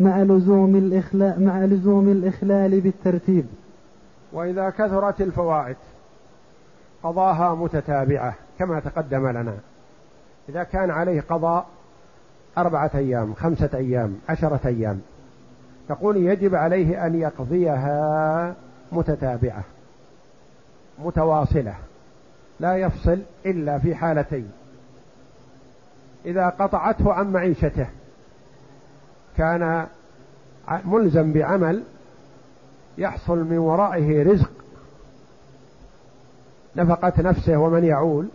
مع 0.00 0.22
لزوم 0.22 0.76
الإخلال 0.76 1.44
مع 1.44 1.64
لزوم 1.64 2.08
الإخلال 2.08 2.80
بالترتيب. 2.80 3.46
وإذا 4.32 4.70
كثرت 4.70 5.20
الفوائد 5.20 5.76
قضاها 7.02 7.54
متتابعة. 7.54 8.34
كما 8.62 8.80
تقدم 8.80 9.28
لنا. 9.28 9.54
إذا 10.48 10.62
كان 10.62 10.90
عليه 10.90 11.20
قضاء 11.20 11.66
أربعة 12.58 12.90
أيام 12.94 13.34
خمسة 13.34 13.70
أيام 13.74 14.18
عشرة 14.28 14.60
أيام 14.66 15.00
يقول 15.90 16.16
يجب 16.16 16.54
عليه 16.54 17.06
أن 17.06 17.20
يقضيها 17.20 18.54
متتابعة 18.92 19.64
متواصلة 20.98 21.74
لا 22.60 22.76
يفصل 22.76 23.22
إلا 23.46 23.78
في 23.78 23.94
حالتين 23.94 24.50
إذا 26.24 26.48
قطعته 26.48 27.12
عن 27.12 27.32
معيشته 27.32 27.86
كان 29.36 29.86
ملزم 30.84 31.32
بعمل 31.32 31.82
يحصل 32.98 33.38
من 33.38 33.58
ورائه 33.58 34.22
رزق 34.22 34.50
نفقة 36.76 37.12
نفسه 37.22 37.56
ومن 37.56 37.84
يعول 37.84 38.28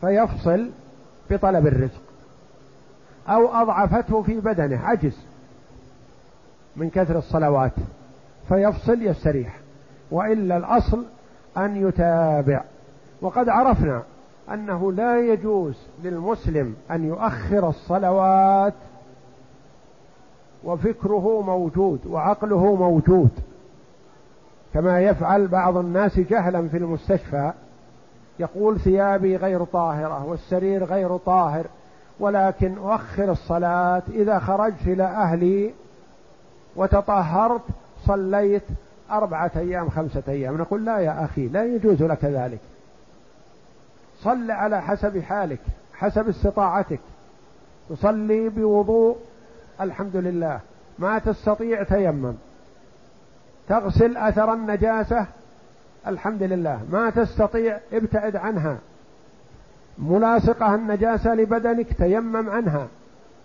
فيفصل 0.00 0.70
بطلب 1.30 1.66
الرزق 1.66 2.00
أو 3.28 3.48
أضعفته 3.48 4.22
في 4.22 4.40
بدنه 4.40 4.86
عجز 4.86 5.18
من 6.76 6.90
كثر 6.90 7.18
الصلوات 7.18 7.72
فيفصل 8.48 9.02
يستريح 9.02 9.58
وإلا 10.10 10.56
الأصل 10.56 11.04
أن 11.56 11.88
يتابع. 11.88 12.64
وقد 13.20 13.48
عرفنا 13.48 14.02
أنه 14.52 14.92
لا 14.92 15.20
يجوز 15.20 15.74
للمسلم 16.02 16.76
أن 16.90 17.04
يؤخر 17.04 17.68
الصلوات 17.68 18.74
وفكره 20.64 21.40
موجود 21.40 22.06
وعقله 22.06 22.74
موجود 22.74 23.30
كما 24.74 25.00
يفعل 25.00 25.48
بعض 25.48 25.76
الناس 25.76 26.18
جهلا 26.18 26.68
في 26.68 26.76
المستشفى. 26.76 27.52
يقول 28.38 28.80
ثيابي 28.80 29.36
غير 29.36 29.64
طاهرة 29.64 30.24
والسرير 30.24 30.84
غير 30.84 31.16
طاهر 31.16 31.66
ولكن 32.20 32.78
أؤخر 32.78 33.32
الصلاة 33.32 34.02
إذا 34.10 34.38
خرجت 34.38 34.86
إلى 34.86 35.04
أهلي 35.04 35.74
وتطهرت 36.76 37.62
صليت 38.06 38.62
أربعة 39.10 39.50
أيام 39.56 39.90
خمسة 39.90 40.22
أيام. 40.28 40.58
نقول 40.58 40.84
لا 40.84 40.98
يا 40.98 41.24
أخي 41.24 41.48
لا 41.48 41.64
يجوز 41.64 42.02
لك 42.02 42.24
ذلك. 42.24 42.58
صل 44.22 44.50
على 44.50 44.82
حسب 44.82 45.18
حالك 45.22 45.60
حسب 45.94 46.28
استطاعتك. 46.28 47.00
تصلي 47.90 48.48
بوضوء 48.48 49.16
الحمد 49.80 50.16
لله. 50.16 50.60
ما 50.98 51.18
تستطيع 51.18 51.82
تيمم. 51.82 52.34
تغسل 53.68 54.16
أثر 54.16 54.52
النجاسة 54.52 55.26
الحمد 56.06 56.42
لله. 56.42 56.80
ما 56.92 57.10
تستطيع 57.10 57.78
ابتعد 57.92 58.36
عنها. 58.36 58.78
ملاصقة 59.98 60.74
النجاسة 60.74 61.34
لبدنك 61.34 61.92
تيمم 61.92 62.50
عنها. 62.50 62.86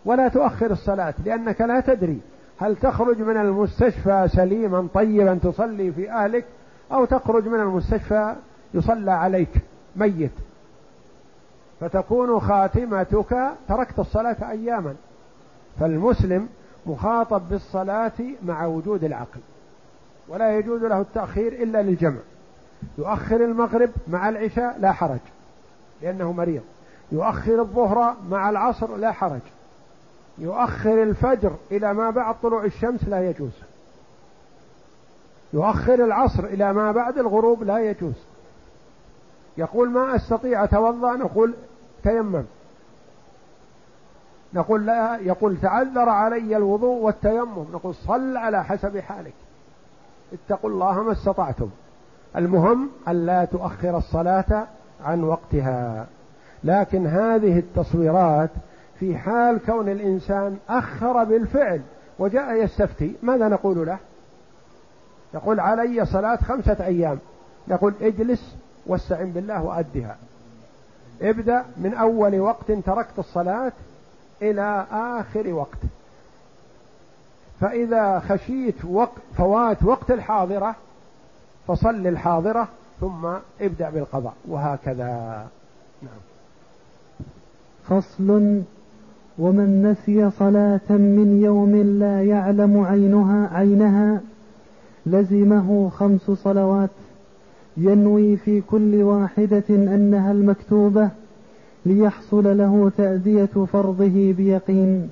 ولا 0.06 0.28
تؤخر 0.28 0.72
الصلاة 0.72 1.14
لأنك 1.26 1.62
لا 1.62 1.80
تدري 1.80 2.20
هل 2.60 2.76
تخرج 2.76 3.22
من 3.22 3.38
المستشفى 3.38 4.28
سليما 4.32 4.88
طيبا 4.94 5.40
تصلي 5.44 5.92
في 5.92 6.12
أهلك 6.12 6.46
أو 6.92 7.06
تخرج 7.06 7.48
من 7.48 7.60
المستشفى 7.60 8.36
يصلى 8.74 9.12
عليك 9.12 9.50
ميت. 9.96 10.32
فتكون 11.80 12.40
خاتمتك 12.40 13.50
تركت 13.68 14.00
الصلاة 14.00 14.52
أياما. 14.52 14.96
فالمسلم 15.80 16.48
مخاطب 16.86 17.42
بالصلاة 17.50 18.12
مع 18.46 18.66
وجود 18.66 19.04
العقل. 19.04 19.40
ولا 20.28 20.58
يجوز 20.58 20.84
له 20.84 21.02
التأخير 21.02 21.54
إلا 21.54 21.82
للجمع. 21.82 22.20
يؤخر 22.98 23.36
المغرب 23.36 23.90
مع 24.08 24.30
العشاء 24.30 24.80
لا 24.80 24.92
حرج 24.92 25.20
لأنه 26.02 26.32
مريض. 26.32 26.62
يؤخر 27.12 27.62
الظهر 27.62 28.16
مع 28.30 28.50
العصر 28.50 28.96
لا 28.96 29.12
حرج. 29.12 29.42
يؤخر 30.38 31.04
الفجر 31.04 31.52
إلى 31.72 31.94
ما 31.94 32.10
بعد 32.10 32.36
طلوع 32.44 32.66
الشمس 32.66 33.04
لا 33.04 33.30
يجوز. 33.30 33.52
يؤخر 35.54 35.94
العصر 35.94 36.46
إلى 36.46 36.74
ما 36.74 36.92
بعد 36.92 37.18
الغروب 37.18 37.64
لا 37.64 37.80
يجوز. 37.80 38.14
يقول 39.58 39.90
ما 39.90 40.16
أستطيع 40.16 40.64
أتوضأ 40.64 41.16
نقول 41.16 41.54
تيمم. 42.04 42.44
نقول 44.54 44.86
لا 44.86 45.18
يقول 45.22 45.58
تعذر 45.62 46.10
علي 46.10 46.58
الوضوء 46.58 46.98
والتيمم. 47.04 47.66
نقول 47.74 47.96
صل 47.96 48.38
على 48.38 48.64
حسب 48.64 48.98
حالك. 48.98 49.34
اتقوا 50.34 50.70
الله 50.70 51.04
ما 51.04 51.12
استطعتم. 51.12 51.70
المهم 52.36 52.90
ألا 53.08 53.46
تؤخر 53.46 53.98
الصلاة 53.98 54.68
عن 55.04 55.24
وقتها. 55.24 56.08
لكن 56.64 57.08
هذه 57.08 57.60
التصويرات 57.60 58.50
في 59.00 59.18
حال 59.18 59.60
كون 59.66 59.90
الإنسان 59.90 60.58
أخر 60.70 61.24
بالفعل 61.24 61.82
وجاء 62.20 62.64
يستفتي 62.64 63.16
ماذا 63.24 63.48
نقول 63.48 63.88
له؟ 63.88 63.98
يقول 65.34 65.60
علي 65.60 66.06
صلاة 66.06 66.36
خمسة 66.36 66.86
أيام. 66.86 67.20
نقول 67.68 67.94
اجلس 68.02 68.56
واستعن 68.86 69.32
بالله 69.32 69.64
وأدها. 69.64 70.16
ابدأ 71.22 71.66
من 71.78 71.94
أول 71.94 72.40
وقت 72.40 72.72
تركت 72.72 73.20
الصلاة 73.20 73.72
إلى 74.42 74.86
آخر 74.92 75.54
وقت. 75.54 75.78
فإذا 77.62 78.20
خشيت 78.20 78.86
وقت 78.86 79.22
فوات 79.38 79.84
وقت 79.84 80.12
الحاضرة 80.12 80.76
فصل 81.70 82.08
الحاضرة 82.08 82.68
ثم 83.02 83.26
ابدأ 83.62 83.90
بالقضاء 83.90 84.34
وهكذا 84.48 85.46
نعم 86.02 86.20
فصل 87.84 88.62
ومن 89.40 89.84
نسي 89.92 90.30
صلاة 90.30 90.90
من 90.90 91.42
يوم 91.44 91.76
لا 92.00 92.24
يعلم 92.24 92.80
عينها 92.80 93.58
عينها 93.58 94.22
لزمه 95.06 95.90
خمس 95.90 96.32
صلوات 96.32 96.90
ينوي 97.78 98.38
في 98.38 98.62
كل 98.62 99.04
واحدة 99.04 99.64
أنها 99.70 100.32
المكتوبة 100.32 101.10
ليحصل 101.86 102.58
له 102.58 102.92
تأدية 102.98 103.66
فرضه 103.74 104.34
بيقين. 104.34 105.10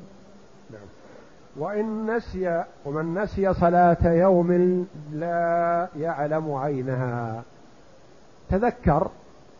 وإن 1.57 2.15
نسي 2.15 2.63
ومن 2.85 3.21
نسي 3.21 3.53
صلاة 3.53 3.97
يوم 4.03 4.87
لا 5.13 5.87
يعلم 5.99 6.53
عينها. 6.53 7.43
تذكر 8.49 9.07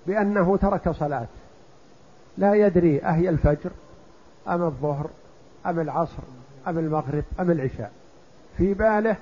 بأنه 0.08 0.58
ترك 0.58 0.90
صلاة. 0.90 1.28
لا 2.38 2.54
يدري 2.54 3.02
أهي 3.02 3.30
الفجر 3.30 3.72
أم 4.48 4.64
الظهر 4.64 5.10
أم 5.66 5.80
العصر 5.80 6.24
أم 6.68 6.80
المغرب 6.80 7.24
أم 7.40 7.52
العشاء. 7.52 7.92
في 8.58 8.74
باله 8.74 9.16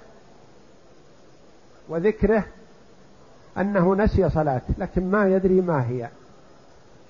وذكره 1.89 2.43
أنه 3.57 3.95
نسي 3.95 4.29
صلاة 4.29 4.61
لكن 4.77 5.11
ما 5.11 5.27
يدري 5.27 5.61
ما 5.61 5.89
هي. 5.89 6.09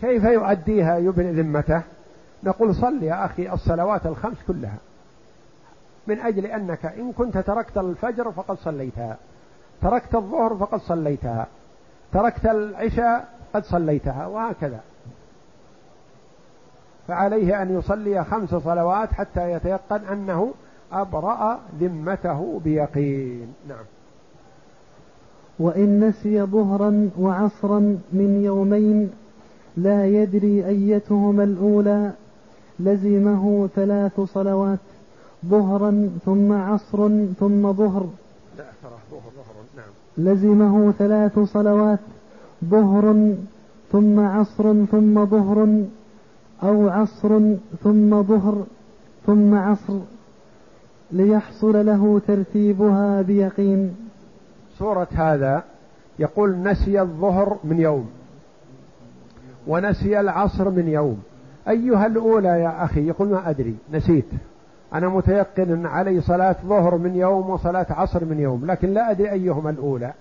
كيف 0.01 0.24
يؤديها 0.24 0.97
يبني 0.97 1.32
ذمته؟ 1.41 1.82
نقول 2.43 2.76
صل 2.76 3.03
يا 3.03 3.26
أخي 3.26 3.53
الصلوات 3.53 4.05
الخمس 4.05 4.38
كلها. 4.47 4.78
من 6.08 6.20
أجل 6.20 6.45
أنك 6.45 6.86
إن 6.86 7.12
كنت 7.12 7.38
تركت 7.38 7.78
الفجر 7.78 8.32
فقد 8.32 8.58
صليتها 8.58 9.18
تركت 9.82 10.16
الظهر 10.16 10.56
فقد 10.56 10.80
صليتها 10.80 11.47
تركت 12.14 12.45
العشاء 12.45 13.28
قد 13.53 13.64
صليتها 13.64 14.28
وهكذا. 14.28 14.80
فعليه 17.08 17.62
أن 17.62 17.78
يصلي 17.78 18.24
خمس 18.24 18.49
صلوات 18.49 19.14
حتى 19.14 19.51
يتيقن 19.51 20.01
أنه 20.12 20.53
أبرأ 20.91 21.60
ذمته 21.80 22.62
بيقين. 22.64 23.53
نعم. 23.70 23.86
وإن 25.60 26.08
نسي 26.08 26.41
ظهرا 26.43 27.10
وعصرا 27.20 27.80
من 28.12 28.41
يومين 28.43 29.12
لا 29.78 30.06
يدري 30.06 30.66
أيتهما 30.68 31.43
الأولى 31.43 32.12
لزمه 32.80 33.70
ثلاث 33.76 34.20
صلوات. 34.22 34.80
ظهرا 35.50 36.10
ثم 36.26 36.52
عصر 36.54 37.26
ثم 37.39 37.74
ظهر. 37.74 38.10
لا 38.58 38.64
ظهر 38.84 39.22
ظهر 39.36 39.56
نعم. 39.78 39.93
لزمه 40.18 40.91
ثلاث 40.91 41.39
صلوات 41.39 42.00
ظهر 42.66 43.36
ثم 43.91 44.20
عصر 44.20 44.86
ثم 44.86 45.26
ظهر 45.26 45.84
أو 46.64 46.89
عصر 46.89 47.39
ثم 47.84 48.24
ظهر 48.24 48.64
ثم 49.26 49.56
عصر 49.56 50.00
ليحصل 51.12 51.86
له 51.86 52.22
ترتيبها 52.28 53.22
بيقين. 53.22 53.96
صورة 54.80 55.08
هذا 55.12 55.64
يقول 56.20 56.64
نسي 56.64 57.02
الظهر 57.02 57.58
من 57.64 57.80
يوم 57.80 58.10
ونسي 59.68 60.20
العصر 60.20 60.70
من 60.70 60.88
يوم. 60.88 61.24
أيها 61.68 62.06
الأولى 62.06 62.48
يا 62.48 62.86
أخي 62.86 63.08
يقول 63.08 63.28
ما 63.28 63.50
أدري 63.50 63.76
نسيت. 63.93 64.26
أنا 64.94 65.10
متيقن 65.10 65.72
أن 65.72 65.86
علي 65.86 66.22
صلاة 66.22 66.56
ظهر 66.66 66.98
من 66.98 67.16
يوم 67.16 67.50
وصلاة 67.50 67.86
عصر 67.90 68.26
من 68.26 68.40
يوم 68.40 68.66
لكن 68.66 68.94
لا 68.94 69.12
أدري 69.12 69.32
أيهما 69.32 69.70
الأولى. 69.70 70.14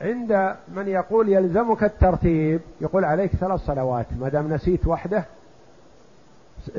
عند 0.00 0.56
من 0.68 0.88
يقول 0.88 1.28
يلزمك 1.28 1.84
الترتيب 1.84 2.60
يقول 2.80 3.04
عليك 3.04 3.32
ثلاث 3.32 3.60
صلوات 3.66 4.06
ما 4.20 4.28
دام 4.28 4.52
نسيت 4.52 4.86
وحده 4.86 5.24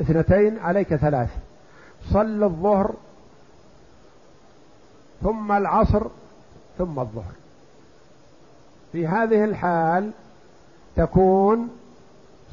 اثنتين 0.00 0.58
عليك 0.58 0.94
ثلاث. 0.94 1.30
صل 2.12 2.44
الظهر 2.44 2.94
ثم 5.22 5.52
العصر 5.52 6.06
ثم 6.78 6.98
الظهر. 6.98 7.32
في 8.92 9.06
هذه 9.06 9.44
الحال 9.44 10.10
تكون 10.96 11.70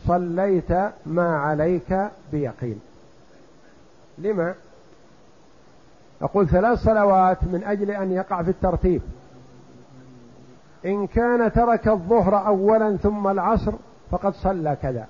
صليت 0.07 0.71
ما 1.05 1.37
عليك 1.37 2.09
بيقين. 2.31 2.79
لما؟ 4.17 4.53
أقول 6.21 6.47
ثلاث 6.47 6.79
صلوات 6.79 7.43
من 7.43 7.63
أجل 7.63 7.91
أن 7.91 8.11
يقع 8.11 8.43
في 8.43 8.49
الترتيب. 8.49 9.01
إن 10.85 11.07
كان 11.07 11.51
ترك 11.51 11.87
الظهر 11.87 12.47
أولا 12.47 12.97
ثم 12.97 13.27
العصر 13.27 13.71
فقد 14.11 14.33
صلى 14.33 14.77
كذا. 14.81 15.07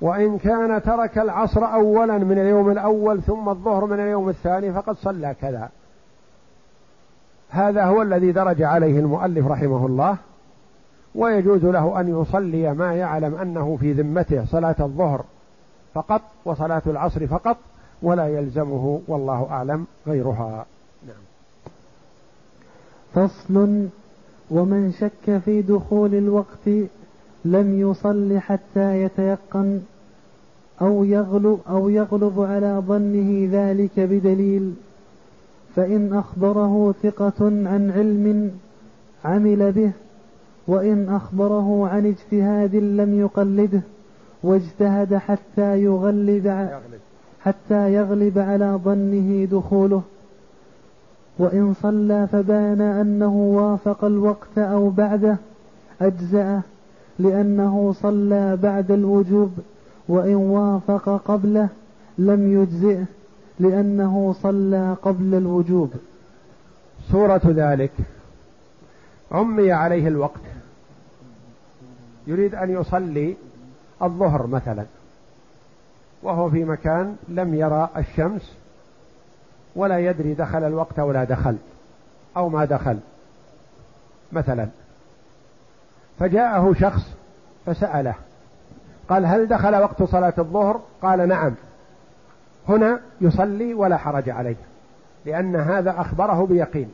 وإن 0.00 0.38
كان 0.38 0.82
ترك 0.82 1.18
العصر 1.18 1.74
أولا 1.74 2.18
من 2.18 2.38
اليوم 2.38 2.70
الأول 2.70 3.22
ثم 3.22 3.48
الظهر 3.48 3.86
من 3.86 4.00
اليوم 4.00 4.28
الثاني 4.28 4.72
فقد 4.72 4.96
صلى 4.96 5.34
كذا. 5.40 5.68
هذا 7.50 7.84
هو 7.84 8.02
الذي 8.02 8.32
درج 8.32 8.62
عليه 8.62 8.98
المؤلف 8.98 9.46
رحمه 9.46 9.86
الله. 9.86 10.16
ويجوز 11.16 11.64
له 11.64 12.00
أن 12.00 12.20
يصلي 12.22 12.74
ما 12.74 12.94
يعلم 12.94 13.34
أنه 13.34 13.76
في 13.80 13.92
ذمته 13.92 14.44
صلاة 14.44 14.76
الظهر 14.80 15.24
فقط 15.94 16.22
وصلاة 16.44 16.82
العصر 16.86 17.26
فقط 17.26 17.56
ولا 18.02 18.28
يلزمه 18.28 19.00
والله 19.08 19.46
أعلم 19.50 19.86
غيرها. 20.06 20.66
نعم. 21.06 21.16
فصل 23.14 23.88
ومن 24.50 24.92
شك 24.92 25.38
في 25.44 25.62
دخول 25.62 26.14
الوقت 26.14 26.68
لم 27.44 27.80
يصل 27.80 28.38
حتى 28.38 29.02
يتيقن 29.02 29.80
أو 30.80 31.04
يغلب 31.04 31.60
أو 31.68 31.88
يغلب 31.88 32.40
على 32.40 32.82
ظنه 32.86 33.48
ذلك 33.52 34.00
بدليل 34.00 34.74
فإن 35.76 36.14
أخبره 36.14 36.94
ثقة 37.02 37.34
عن 37.40 37.92
علم 37.96 38.50
عمل 39.24 39.72
به 39.72 39.92
وإن 40.68 41.08
أخبره 41.08 41.88
عن 41.88 42.06
اجتهاد 42.06 42.74
لم 42.74 43.20
يقلده 43.20 43.80
واجتهد 44.42 45.14
حتى 45.14 45.82
يغلب 45.82 46.70
حتى 47.40 47.92
يغلب 47.92 48.38
على 48.38 48.80
ظنه 48.84 49.44
دخوله. 49.44 50.02
وإن 51.38 51.74
صلى 51.82 52.28
فبان 52.32 52.80
أنه 52.80 53.36
وافق 53.36 54.04
الوقت 54.04 54.58
أو 54.58 54.90
بعده 54.90 55.36
أجزأه 56.00 56.60
لأنه 57.18 57.92
صلى 58.02 58.56
بعد 58.56 58.90
الوجوب. 58.90 59.50
وإن 60.08 60.34
وافق 60.34 61.22
قبله 61.24 61.68
لم 62.18 62.62
يجزئه 62.62 63.04
لأنه 63.60 64.34
صلى 64.42 64.96
قبل 65.02 65.34
الوجوب. 65.34 65.90
صورة 67.12 67.40
ذلك. 67.44 67.92
عمي 69.32 69.72
عليه 69.72 70.08
الوقت. 70.08 70.55
يريد 72.26 72.54
أن 72.54 72.70
يصلي 72.70 73.36
الظهر 74.02 74.46
مثلا. 74.46 74.84
وهو 76.22 76.50
في 76.50 76.64
مكان 76.64 77.16
لم 77.28 77.54
يرى 77.54 77.88
الشمس 77.96 78.52
ولا 79.76 79.98
يدري 79.98 80.34
دخل 80.34 80.64
الوقت 80.64 80.98
أو 80.98 81.12
لا 81.12 81.24
دخل 81.24 81.56
أو 82.36 82.48
ما 82.48 82.64
دخل 82.64 82.98
مثلا. 84.32 84.68
فجاءه 86.18 86.74
شخص 86.80 87.02
فسأله 87.66 88.14
قال 89.08 89.26
هل 89.26 89.46
دخل 89.46 89.74
وقت 89.74 90.02
صلاة 90.02 90.34
الظهر؟ 90.38 90.80
قال 91.02 91.28
نعم. 91.28 91.54
هنا 92.68 93.00
يصلي 93.20 93.74
ولا 93.74 93.96
حرج 93.96 94.30
عليه 94.30 94.56
لأن 95.24 95.56
هذا 95.56 96.00
أخبره 96.00 96.46
بيقين. 96.46 96.92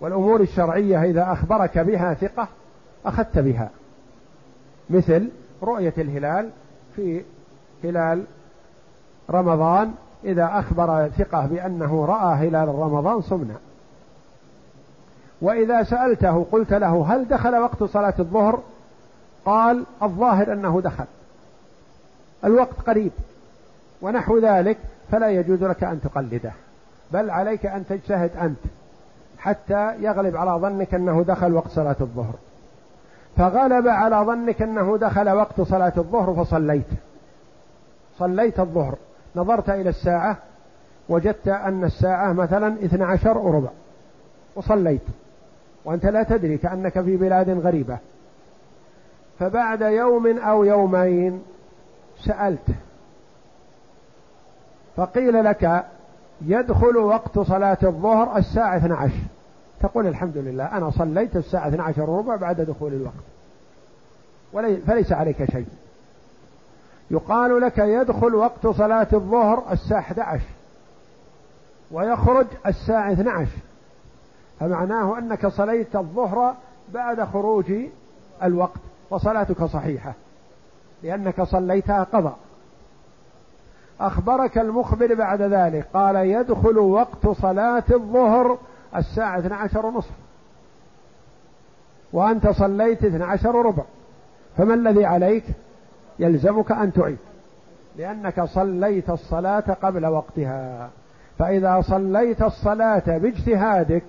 والأمور 0.00 0.40
الشرعية 0.40 1.02
إذا 1.02 1.32
أخبرك 1.32 1.78
بها 1.78 2.14
ثقة 2.14 2.48
أخذت 3.06 3.38
بها. 3.38 3.70
مثل 4.90 5.28
رؤية 5.62 5.94
الهلال 5.98 6.50
في 6.96 7.22
هلال 7.84 8.24
رمضان 9.30 9.94
إذا 10.24 10.50
أخبر 10.52 11.08
ثقة 11.08 11.46
بأنه 11.46 12.04
رأى 12.04 12.48
هلال 12.48 12.68
رمضان 12.68 13.22
صمنا 13.22 13.56
وإذا 15.40 15.82
سألته 15.82 16.46
قلت 16.52 16.72
له 16.72 17.14
هل 17.14 17.28
دخل 17.28 17.54
وقت 17.56 17.84
صلاة 17.84 18.14
الظهر؟ 18.18 18.60
قال 19.44 19.84
الظاهر 20.02 20.52
أنه 20.52 20.80
دخل. 20.80 21.04
الوقت 22.44 22.80
قريب. 22.86 23.12
ونحو 24.02 24.38
ذلك 24.38 24.78
فلا 25.10 25.30
يجوز 25.30 25.64
لك 25.64 25.84
أن 25.84 26.00
تقلده. 26.00 26.52
بل 27.12 27.30
عليك 27.30 27.66
أن 27.66 27.86
تجتهد 27.88 28.30
أنت 28.36 28.58
حتى 29.38 29.94
يغلب 30.00 30.36
على 30.36 30.50
ظنك 30.50 30.94
أنه 30.94 31.22
دخل 31.22 31.54
وقت 31.54 31.68
صلاة 31.70 31.96
الظهر. 32.00 32.34
فغلب 33.36 33.88
على 33.88 34.16
ظنك 34.16 34.62
أنه 34.62 34.96
دخل 34.96 35.30
وقت 35.30 35.60
صلاة 35.60 35.92
الظهر 35.96 36.44
فصليت. 36.44 36.86
صليت 38.18 38.60
الظهر. 38.60 38.94
نظرت 39.36 39.70
إلى 39.70 39.88
الساعة 39.88 40.36
وجدت 41.08 41.48
أن 41.48 41.84
الساعة 41.84 42.32
مثلا 42.32 42.84
12 42.84 43.38
وربع. 43.38 43.68
وصليت. 44.56 45.02
وأنت 45.84 46.06
لا 46.06 46.22
تدري 46.22 46.56
كأنك 46.58 47.00
في 47.00 47.16
بلاد 47.16 47.50
غريبة. 47.50 47.98
فبعد 49.38 49.80
يوم 49.80 50.38
أو 50.38 50.64
يومين 50.64 51.42
سألت. 52.24 52.70
فقيل 54.96 55.44
لك 55.44 55.84
يدخل 56.46 56.96
وقت 56.96 57.38
صلاة 57.38 57.78
الظهر 57.82 58.36
الساعة 58.36 58.76
12 58.76 59.12
تقول 59.80 60.06
الحمد 60.06 60.36
لله 60.36 60.64
أنا 60.64 60.90
صليت 60.90 61.36
الساعة 61.36 61.68
12 61.68 62.10
وربع 62.10 62.36
بعد 62.36 62.60
دخول 62.60 62.92
الوقت. 62.92 63.24
فليس 64.86 65.12
عليك 65.12 65.50
شيء. 65.50 65.66
يقال 67.10 67.60
لك 67.60 67.78
يدخل 67.78 68.34
وقت 68.34 68.66
صلاة 68.66 69.06
الظهر 69.12 69.72
الساعة 69.72 70.00
11 70.00 70.40
ويخرج 71.90 72.46
الساعة 72.66 73.12
12 73.12 73.48
فمعناه 74.60 75.18
أنك 75.18 75.46
صليت 75.46 75.96
الظهر 75.96 76.54
بعد 76.94 77.24
خروج 77.24 77.72
الوقت 78.42 78.80
وصلاتك 79.10 79.64
صحيحة 79.64 80.12
لأنك 81.02 81.42
صليتها 81.42 82.02
قضاء 82.04 82.38
أخبرك 84.00 84.58
المخبر 84.58 85.14
بعد 85.14 85.42
ذلك 85.42 85.86
قال 85.94 86.16
يدخل 86.16 86.78
وقت 86.78 87.28
صلاة 87.28 87.84
الظهر 87.90 88.58
الساعة 88.96 89.38
12 89.38 89.86
ونصف. 89.86 90.10
وأنت 92.12 92.48
صليت 92.48 93.04
12 93.04 93.56
وربع 93.56 93.82
فما 94.56 94.74
الذي 94.74 95.04
عليك؟ 95.04 95.44
يلزمك 96.18 96.72
أن 96.72 96.92
تعيد. 96.92 97.18
لأنك 97.96 98.44
صليت 98.44 99.10
الصلاة 99.10 99.76
قبل 99.82 100.06
وقتها. 100.06 100.90
فإذا 101.38 101.80
صليت 101.80 102.42
الصلاة 102.42 103.18
باجتهادك 103.18 104.02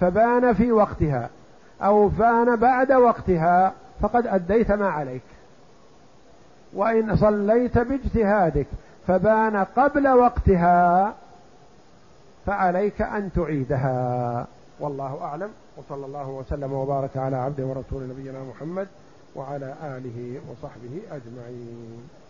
فبان 0.00 0.54
في 0.54 0.72
وقتها. 0.72 1.30
أو 1.82 2.08
بان 2.08 2.56
بعد 2.56 2.92
وقتها 2.92 3.72
فقد 4.00 4.26
أديت 4.26 4.72
ما 4.72 4.88
عليك. 4.88 5.22
وإن 6.74 7.16
صليت 7.16 7.78
باجتهادك 7.78 8.66
فبان 9.06 9.56
قبل 9.56 10.08
وقتها 10.08 11.14
فعليك 12.46 13.02
أن 13.02 13.32
تعيدها. 13.32 14.46
والله 14.80 15.22
أعلم. 15.22 15.50
وصلى 15.76 16.06
الله 16.06 16.28
وسلم 16.28 16.72
وبارك 16.72 17.16
على 17.16 17.36
عبده 17.36 17.64
ورسول 17.66 18.08
نبينا 18.08 18.44
محمد 18.44 18.88
وعلى 19.36 19.74
آله 19.82 20.40
وصحبه 20.50 21.00
أجمعين. 21.10 22.25